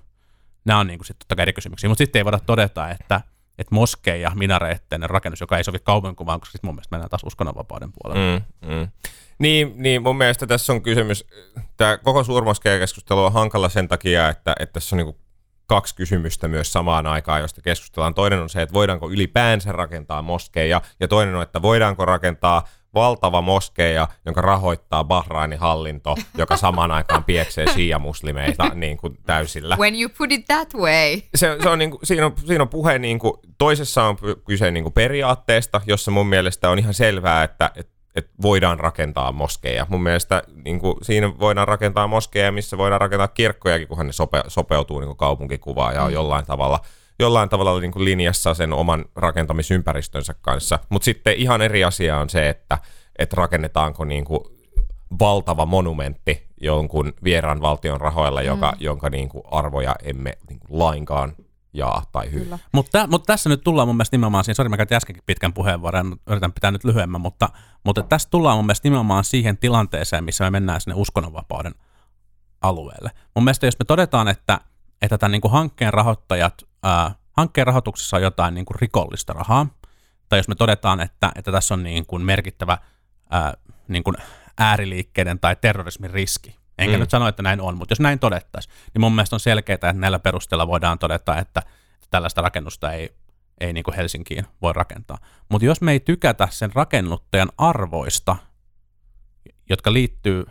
nämä 0.65 0.79
on 0.79 0.87
niin 0.87 0.99
kuin 0.99 1.05
sitten 1.05 1.19
totta 1.19 1.35
kai 1.35 1.43
eri 1.43 1.53
kysymyksiä, 1.53 1.89
mutta 1.89 1.97
sitten 1.97 2.19
ei 2.19 2.25
voida 2.25 2.39
todeta, 2.39 2.89
että, 2.89 3.21
että 3.57 3.75
moskeja, 3.75 4.31
minareetteinen 4.35 5.09
rakennus, 5.09 5.41
joka 5.41 5.57
ei 5.57 5.63
sovi 5.63 5.79
kaupunkuvaan, 5.79 6.39
koska 6.39 6.51
sitten 6.51 6.67
mun 6.67 6.75
mielestä 6.75 6.95
mennään 6.95 7.09
taas 7.09 7.23
uskonnonvapauden 7.25 7.89
puolelle. 7.93 8.39
Mm, 8.39 8.69
mm. 8.69 8.87
Niin, 9.39 9.73
niin, 9.75 10.01
mun 10.03 10.17
mielestä 10.17 10.47
tässä 10.47 10.73
on 10.73 10.81
kysymys, 10.81 11.25
tämä 11.77 11.97
koko 11.97 12.23
suurmoskea 12.23 12.79
keskustelu 12.79 13.25
on 13.25 13.33
hankala 13.33 13.69
sen 13.69 13.87
takia, 13.87 14.29
että, 14.29 14.55
että 14.59 14.73
tässä 14.73 14.95
on 14.95 15.05
niin 15.05 15.15
kaksi 15.65 15.95
kysymystä 15.95 16.47
myös 16.47 16.73
samaan 16.73 17.07
aikaan, 17.07 17.41
josta 17.41 17.61
keskustellaan. 17.61 18.13
Toinen 18.13 18.41
on 18.41 18.49
se, 18.49 18.61
että 18.61 18.73
voidaanko 18.73 19.09
ylipäänsä 19.09 19.71
rakentaa 19.71 20.21
moskeja, 20.21 20.81
ja 20.99 21.07
toinen 21.07 21.35
on, 21.35 21.41
että 21.43 21.61
voidaanko 21.61 22.05
rakentaa 22.05 22.67
valtava 22.93 23.41
moskeja, 23.41 24.07
jonka 24.25 24.41
rahoittaa 24.41 25.03
Bahrainin 25.03 25.59
hallinto, 25.59 26.15
joka 26.37 26.57
samaan 26.57 26.91
aikaan 26.97 27.23
pieksee 27.23 27.65
shia-muslimeita 27.65 28.71
niin 28.73 28.97
kuin 28.97 29.17
täysillä. 29.25 29.75
When 29.79 30.01
you 30.01 30.09
put 30.17 30.31
it 30.31 30.45
that 30.45 30.73
way. 30.73 31.21
Se, 31.35 31.57
se 31.63 31.69
on 31.69 31.79
niin 31.79 31.91
kuin, 31.91 31.99
siinä, 32.03 32.25
on, 32.25 32.33
siinä 32.45 32.61
on 32.61 32.69
puhe, 32.69 32.99
niin 32.99 33.19
kuin, 33.19 33.33
toisessa 33.57 34.03
on 34.03 34.17
kyse 34.45 34.71
niin 34.71 34.83
kuin 34.83 34.93
periaatteesta, 34.93 35.81
jossa 35.87 36.11
mun 36.11 36.27
mielestä 36.27 36.69
on 36.69 36.79
ihan 36.79 36.93
selvää, 36.93 37.43
että, 37.43 37.71
että 37.75 37.93
että 38.15 38.31
voidaan 38.41 38.79
rakentaa 38.79 39.31
moskeja. 39.31 39.85
Mun 39.89 40.03
mielestä 40.03 40.43
niin 40.65 40.79
kuin, 40.79 40.95
siinä 41.01 41.39
voidaan 41.39 41.67
rakentaa 41.67 42.07
moskeja, 42.07 42.51
missä 42.51 42.77
voidaan 42.77 43.01
rakentaa 43.01 43.27
kirkkojakin, 43.27 43.87
kunhan 43.87 44.07
ne 44.07 44.13
sope, 44.13 44.43
sopeutuu 44.47 44.99
niin 44.99 45.07
kuin 45.07 45.17
kaupunkikuvaan 45.17 45.95
ja 45.95 46.03
on 46.03 46.09
mm. 46.09 46.13
jollain 46.13 46.45
tavalla, 46.45 46.79
jollain 47.23 47.49
tavalla 47.49 47.79
niin 47.79 47.91
kuin 47.91 48.05
linjassa 48.05 48.53
sen 48.53 48.73
oman 48.73 49.05
rakentamisympäristönsä 49.15 50.35
kanssa. 50.41 50.79
Mutta 50.89 51.05
sitten 51.05 51.35
ihan 51.37 51.61
eri 51.61 51.83
asia 51.83 52.17
on 52.17 52.29
se, 52.29 52.49
että, 52.49 52.77
että 53.19 53.35
rakennetaanko 53.35 54.05
niin 54.05 54.25
kuin 54.25 54.39
valtava 55.19 55.65
monumentti 55.65 56.47
jonkun 56.61 57.13
vieraan 57.23 57.61
valtion 57.61 58.01
rahoilla, 58.01 58.41
joka, 58.41 58.71
mm. 58.71 58.77
jonka 58.79 59.09
niin 59.09 59.29
kuin 59.29 59.43
arvoja 59.51 59.95
emme 60.03 60.33
niin 60.49 60.59
kuin 60.59 60.79
lainkaan 60.79 61.35
jaa 61.73 62.03
tai 62.11 62.31
hyvä. 62.31 62.59
Mutta, 62.71 63.07
mutta 63.07 63.33
tässä 63.33 63.49
nyt 63.49 63.63
tullaan 63.63 63.87
mun 63.87 63.95
mielestä 63.95 64.17
nimenomaan 64.17 64.43
siihen, 64.43 64.55
sori 64.55 64.69
mä 64.69 64.77
käytin 64.77 64.97
äskenkin 64.97 65.23
pitkän 65.25 65.53
puheenvuoron, 65.53 66.15
yritän 66.27 66.53
pitää 66.53 66.71
nyt 66.71 66.83
lyhyemmän, 66.83 67.21
mutta, 67.21 67.49
mutta 67.85 68.01
tässä 68.01 68.29
tullaan 68.29 68.57
mun 68.57 68.65
mielestä 68.65 68.85
nimenomaan 68.85 69.23
siihen 69.23 69.57
tilanteeseen, 69.57 70.23
missä 70.23 70.43
me 70.43 70.49
mennään 70.49 70.81
sinne 70.81 70.95
uskonnonvapauden 70.95 71.75
alueelle. 72.61 73.11
Mun 73.35 73.43
mielestä 73.43 73.67
jos 73.67 73.79
me 73.79 73.85
todetaan, 73.85 74.27
että, 74.27 74.59
että 75.03 75.17
tämän 75.17 75.31
niin 75.31 75.41
kuin 75.41 75.51
hankkeen 75.51 75.93
rahoittajat, 75.93 76.53
ää, 76.83 77.15
hankkeen 77.37 77.67
rahoituksessa 77.67 78.17
on 78.17 78.23
jotain 78.23 78.53
niin 78.53 78.65
kuin 78.65 78.79
rikollista 78.79 79.33
rahaa, 79.33 79.67
tai 80.29 80.39
jos 80.39 80.47
me 80.47 80.55
todetaan, 80.55 80.99
että, 80.99 81.31
että 81.35 81.51
tässä 81.51 81.73
on 81.73 81.83
niin 81.83 82.05
kuin 82.05 82.21
merkittävä 82.21 82.77
ää, 83.29 83.53
niin 83.87 84.03
kuin 84.03 84.15
ääriliikkeiden 84.57 85.39
tai 85.39 85.55
terrorismin 85.61 86.09
riski, 86.09 86.55
Enkä 86.77 86.97
mm. 86.97 86.99
nyt 86.99 87.09
sano, 87.09 87.27
että 87.27 87.43
näin 87.43 87.61
on, 87.61 87.77
mutta 87.77 87.91
jos 87.91 87.99
näin 87.99 88.19
todettaisiin, 88.19 88.75
niin 88.93 89.01
mun 89.01 89.15
mielestä 89.15 89.35
on 89.35 89.39
selkeää, 89.39 89.75
että 89.75 89.93
näillä 89.93 90.19
perusteella 90.19 90.67
voidaan 90.67 90.99
todeta, 90.99 91.37
että 91.37 91.63
tällaista 92.09 92.41
rakennusta 92.41 92.91
ei, 92.91 93.15
ei 93.59 93.73
niin 93.73 93.83
kuin 93.83 93.95
Helsinkiin 93.95 94.45
voi 94.61 94.73
rakentaa. 94.73 95.17
Mutta 95.49 95.65
jos 95.65 95.81
me 95.81 95.91
ei 95.91 95.99
tykätä 95.99 96.47
sen 96.51 96.71
rakennuttajan 96.75 97.49
arvoista, 97.57 98.35
jotka 99.69 99.93
liittyy 99.93 100.45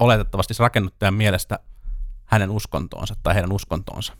oletettavasti 0.00 0.54
rakennuttajan 0.58 1.14
mielestä 1.14 1.58
hänen 2.28 2.50
uskontoonsa 2.50 3.14
tai 3.22 3.34
heidän 3.34 3.52
uskontoonsa. 3.52 4.12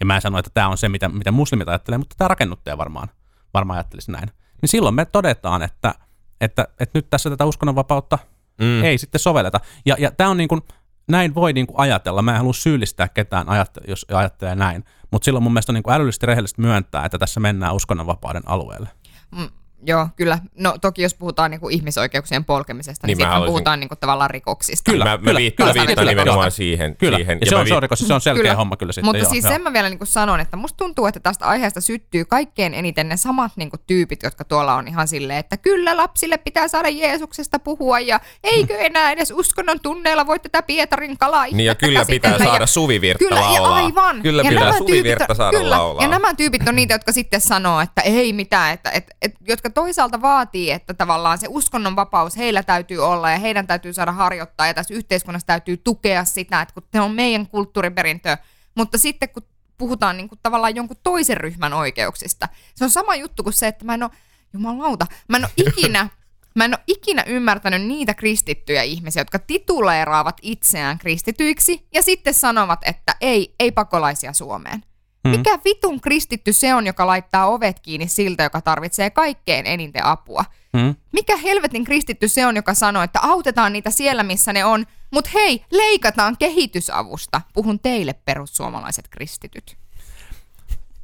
Ja 0.00 0.06
mä 0.06 0.14
en 0.14 0.22
sano, 0.22 0.38
että 0.38 0.50
tämä 0.54 0.68
on 0.68 0.78
se, 0.78 0.88
mitä, 0.88 1.08
mitä 1.08 1.32
muslimit 1.32 1.68
ajattelee, 1.68 1.98
mutta 1.98 2.14
tämä 2.18 2.28
rakennuttaja 2.28 2.78
varmaan, 2.78 3.08
varmaan 3.54 3.76
ajattelisi 3.76 4.12
näin. 4.12 4.30
Niin 4.62 4.68
silloin 4.68 4.94
me 4.94 5.04
todetaan, 5.04 5.62
että, 5.62 5.94
että, 6.40 6.68
että 6.80 6.98
nyt 6.98 7.10
tässä 7.10 7.30
tätä 7.30 7.44
uskonnonvapautta– 7.44 8.18
mm. 8.58 8.84
ei 8.84 8.98
sitten 8.98 9.18
sovelleta. 9.18 9.60
Ja, 9.86 9.96
ja 9.98 10.10
tämä 10.10 10.30
on 10.30 10.36
niin 10.36 10.48
kuin, 10.48 10.62
näin 11.08 11.34
voi 11.34 11.52
niin 11.52 11.66
kuin 11.66 11.78
ajatella. 11.78 12.22
Mä 12.22 12.30
en 12.30 12.38
halua 12.38 12.52
syyllistää 12.52 13.08
ketään, 13.08 13.46
jos 13.88 14.06
ajattelee 14.12 14.54
näin. 14.54 14.84
Mutta 15.10 15.24
silloin 15.24 15.42
mun 15.42 15.52
mielestä 15.52 15.72
on 15.72 15.74
niin 15.74 15.82
kuin 15.82 15.94
älyllisesti 15.94 16.26
rehellisesti 16.26 16.60
myöntää, 16.60 17.04
että 17.04 17.18
tässä 17.18 17.40
mennään 17.40 17.74
uskonnonvapauden 17.74 18.42
alueelle. 18.46 18.88
Mm, 19.30 19.48
Joo, 19.86 20.08
kyllä. 20.16 20.38
No 20.58 20.78
toki 20.80 21.02
jos 21.02 21.14
puhutaan 21.14 21.50
niinku 21.50 21.68
ihmisoikeuksien 21.68 22.44
polkemisesta, 22.44 23.06
niin, 23.06 23.18
niin 23.18 23.28
sitten 23.28 23.46
puhutaan 23.46 23.80
niinku 23.80 23.96
tavallaan 23.96 24.30
rikoksista. 24.30 24.90
Kyllä, 24.90 25.04
mä, 25.04 25.18
kyllä, 25.18 25.38
viittaan, 25.38 25.72
kyllä, 25.72 25.86
viittaan 25.86 26.06
kyllä, 26.06 26.10
nimenomaan 26.10 26.44
kyllä. 26.44 26.50
siihen. 26.50 26.96
Kyllä, 26.96 27.16
siihen. 27.16 27.38
ja, 27.38 27.46
ja 27.46 27.50
se, 27.50 27.56
on, 27.56 27.64
vi... 27.64 27.68
se, 27.68 27.74
on 27.74 27.82
rikos, 27.82 27.98
se 27.98 28.14
on 28.14 28.20
selkeä 28.20 28.42
kyllä. 28.42 28.54
homma 28.54 28.76
kyllä 28.76 28.92
sitten. 28.92 29.04
Mutta 29.04 29.18
joo, 29.18 29.30
siis 29.30 29.44
joo. 29.44 29.52
sen 29.52 29.62
mä 29.62 29.72
vielä 29.72 29.88
niinku 29.88 30.06
sanon, 30.06 30.40
että 30.40 30.56
musta 30.56 30.76
tuntuu, 30.76 31.06
että 31.06 31.20
tästä 31.20 31.46
aiheesta 31.46 31.80
syttyy 31.80 32.24
kaikkein 32.24 32.74
eniten 32.74 33.08
ne 33.08 33.16
samat 33.16 33.52
niinku 33.56 33.76
tyypit, 33.86 34.22
jotka 34.22 34.44
tuolla 34.44 34.74
on 34.74 34.88
ihan 34.88 35.08
silleen, 35.08 35.38
että 35.38 35.56
kyllä 35.56 35.96
lapsille 35.96 36.38
pitää 36.38 36.68
saada 36.68 36.88
Jeesuksesta 36.88 37.58
puhua 37.58 38.00
ja 38.00 38.20
eikö 38.44 38.76
enää 38.78 39.12
edes 39.12 39.30
uskonnon 39.30 39.80
tunneilla 39.80 40.26
voi 40.26 40.38
tätä 40.38 40.62
Pietarin 40.62 41.18
kalaa 41.18 41.46
Niin 41.46 41.66
ja 41.66 41.74
kyllä 41.74 42.04
pitää 42.04 42.38
saada 42.38 42.62
ja, 42.62 42.66
suvivirttä 42.66 43.24
kyllä, 43.24 43.40
laulaa. 43.40 43.80
Ja 43.80 43.84
aivan. 43.84 44.22
Kyllä 44.22 44.42
ja 44.42 44.48
pitää 44.48 44.78
suvivirttä 44.78 45.34
saada 45.34 45.58
kyllä, 45.58 45.76
laulaa. 45.76 46.02
Ja 46.02 46.08
nämä 46.08 46.34
tyypit 46.34 46.68
on 46.68 46.76
niitä, 46.76 46.94
jotka 46.94 47.12
sitten 47.12 47.40
sanoo, 47.40 47.80
että 47.80 48.00
ei 48.00 48.32
mitään, 48.32 48.74
että, 48.74 48.90
että, 48.90 49.14
että, 49.22 49.38
jotka 49.48 49.70
toisaalta 49.74 50.22
vaatii 50.22 50.70
että 50.70 50.94
tavallaan 50.94 51.38
se 51.38 51.46
uskonnonvapaus 51.50 52.36
heillä 52.36 52.62
täytyy 52.62 52.98
olla 52.98 53.30
ja 53.30 53.38
heidän 53.38 53.66
täytyy 53.66 53.92
saada 53.92 54.12
harjoittaa 54.12 54.66
ja 54.66 54.74
tässä 54.74 54.94
yhteiskunnassa 54.94 55.46
täytyy 55.46 55.76
tukea 55.76 56.24
sitä, 56.24 56.60
että 56.60 56.74
kun 56.74 56.82
se 56.92 57.00
on 57.00 57.10
meidän 57.10 57.46
kulttuuriperintö, 57.46 58.36
mutta 58.74 58.98
sitten 58.98 59.28
kun 59.28 59.42
puhutaan 59.78 60.16
niin 60.16 60.28
kuin 60.28 60.38
tavallaan 60.42 60.76
jonkun 60.76 60.96
toisen 61.02 61.36
ryhmän 61.36 61.72
oikeuksista, 61.72 62.48
se 62.74 62.84
on 62.84 62.90
sama 62.90 63.14
juttu 63.14 63.42
kuin 63.42 63.52
se, 63.52 63.66
että 63.66 63.84
mä 63.84 63.94
en 63.94 64.02
ole, 64.02 64.10
jumalauta, 64.52 65.06
mä 65.28 65.36
en 65.36 65.44
ole 65.44 65.52
ikinä 65.66 66.08
Mä 66.54 66.64
en 66.64 66.74
ole 66.74 66.84
ikinä 66.86 67.24
ymmärtänyt 67.26 67.82
niitä 67.82 68.14
kristittyjä 68.14 68.82
ihmisiä, 68.82 69.20
jotka 69.20 69.38
tituleeraavat 69.38 70.36
itseään 70.42 70.98
kristityiksi 70.98 71.86
ja 71.92 72.02
sitten 72.02 72.34
sanovat, 72.34 72.80
että 72.86 73.16
ei, 73.20 73.54
ei 73.60 73.72
pakolaisia 73.72 74.32
Suomeen. 74.32 74.84
Hmm. 75.28 75.36
Mikä 75.36 75.58
vitun 75.64 76.00
kristitty 76.00 76.52
se 76.52 76.74
on, 76.74 76.86
joka 76.86 77.06
laittaa 77.06 77.46
ovet 77.46 77.80
kiinni 77.80 78.08
siltä, 78.08 78.42
joka 78.42 78.60
tarvitsee 78.60 79.10
kaikkein 79.10 79.66
eniten 79.66 80.04
apua? 80.04 80.44
Hmm. 80.78 80.94
Mikä 81.12 81.36
helvetin 81.36 81.84
kristitty 81.84 82.28
se 82.28 82.46
on, 82.46 82.56
joka 82.56 82.74
sanoo, 82.74 83.02
että 83.02 83.18
autetaan 83.22 83.72
niitä 83.72 83.90
siellä, 83.90 84.22
missä 84.22 84.52
ne 84.52 84.64
on, 84.64 84.86
mutta 85.10 85.30
hei, 85.34 85.64
leikataan 85.70 86.36
kehitysavusta. 86.38 87.40
Puhun 87.52 87.80
teille 87.80 88.12
perussuomalaiset 88.12 89.08
kristityt. 89.08 89.76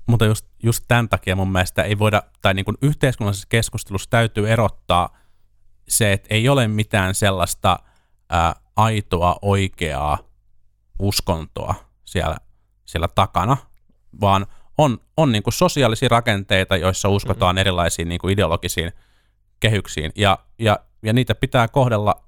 Mutta 0.07 0.25
just, 0.25 0.47
just 0.63 0.85
tämän 0.89 1.09
takia 1.09 1.37
mun 1.37 1.53
mielestä 1.53 1.83
ei 1.83 1.99
voida, 1.99 2.23
tai 2.43 2.55
niin 2.55 2.65
kuin 2.65 2.77
yhteiskunnallisessa 2.83 3.49
keskustelussa 3.49 4.11
täytyy 4.11 4.51
erottaa 4.51 5.17
se, 5.89 6.13
että 6.13 6.35
ei 6.35 6.49
ole 6.49 6.69
mitään 6.69 7.15
sellaista 7.15 7.79
ää, 8.31 8.55
aitoa, 8.77 9.37
oikeaa 9.43 10.19
uskontoa 10.99 11.75
siellä, 12.05 12.37
siellä 12.85 13.09
takana, 13.09 13.57
vaan 14.21 14.47
on, 14.79 14.99
on 15.17 15.33
niin 15.33 15.43
kuin 15.43 15.55
sosiaalisia 15.55 16.09
rakenteita, 16.09 16.77
joissa 16.77 17.09
uskotaan 17.09 17.55
mm-hmm. 17.55 17.61
erilaisiin 17.61 18.09
niin 18.09 18.19
kuin 18.19 18.33
ideologisiin 18.33 18.93
kehyksiin, 19.61 20.13
ja, 20.17 20.39
ja, 20.59 20.79
ja 21.03 21.13
niitä 21.13 21.35
pitää 21.35 21.69
kohdella 21.69 22.25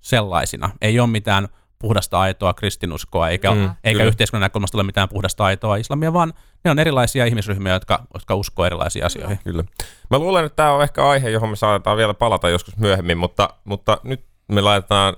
sellaisina. 0.00 0.70
Ei 0.80 1.00
ole 1.00 1.08
mitään 1.08 1.48
puhdasta 1.78 2.20
aitoa 2.20 2.54
kristinuskoa, 2.54 3.28
eikä, 3.28 3.54
mm, 3.54 3.70
eikä 3.84 4.04
yhteiskunnan 4.04 4.40
näkökulmasta 4.40 4.78
ole 4.78 4.82
mitään 4.82 5.08
puhdasta 5.08 5.44
aitoa 5.44 5.76
islamia, 5.76 6.12
vaan 6.12 6.32
ne 6.64 6.70
on 6.70 6.78
erilaisia 6.78 7.24
ihmisryhmiä, 7.24 7.72
jotka, 7.72 8.06
jotka 8.14 8.34
uskoo 8.34 8.66
erilaisiin 8.66 9.04
asioihin. 9.04 9.38
Kyllä. 9.44 9.64
Mä 10.10 10.18
luulen, 10.18 10.44
että 10.44 10.56
tämä 10.56 10.72
on 10.72 10.82
ehkä 10.82 11.08
aihe, 11.08 11.30
johon 11.30 11.48
me 11.48 11.56
saadaan 11.56 11.96
vielä 11.96 12.14
palata 12.14 12.48
joskus 12.48 12.76
myöhemmin, 12.76 13.18
mutta, 13.18 13.48
mutta 13.64 13.98
nyt 14.02 14.24
me 14.48 14.60
laitetaan 14.60 15.14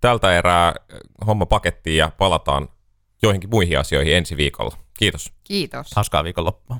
tältä 0.00 0.38
erää 0.38 0.74
homma 1.26 1.46
pakettiin 1.46 1.96
ja 1.96 2.10
palataan 2.18 2.68
joihinkin 3.22 3.50
muihin 3.50 3.78
asioihin 3.78 4.16
ensi 4.16 4.36
viikolla. 4.36 4.76
Kiitos. 4.98 5.32
Kiitos. 5.44 5.90
Hauskaa 5.96 6.24
viikonloppua. 6.24 6.76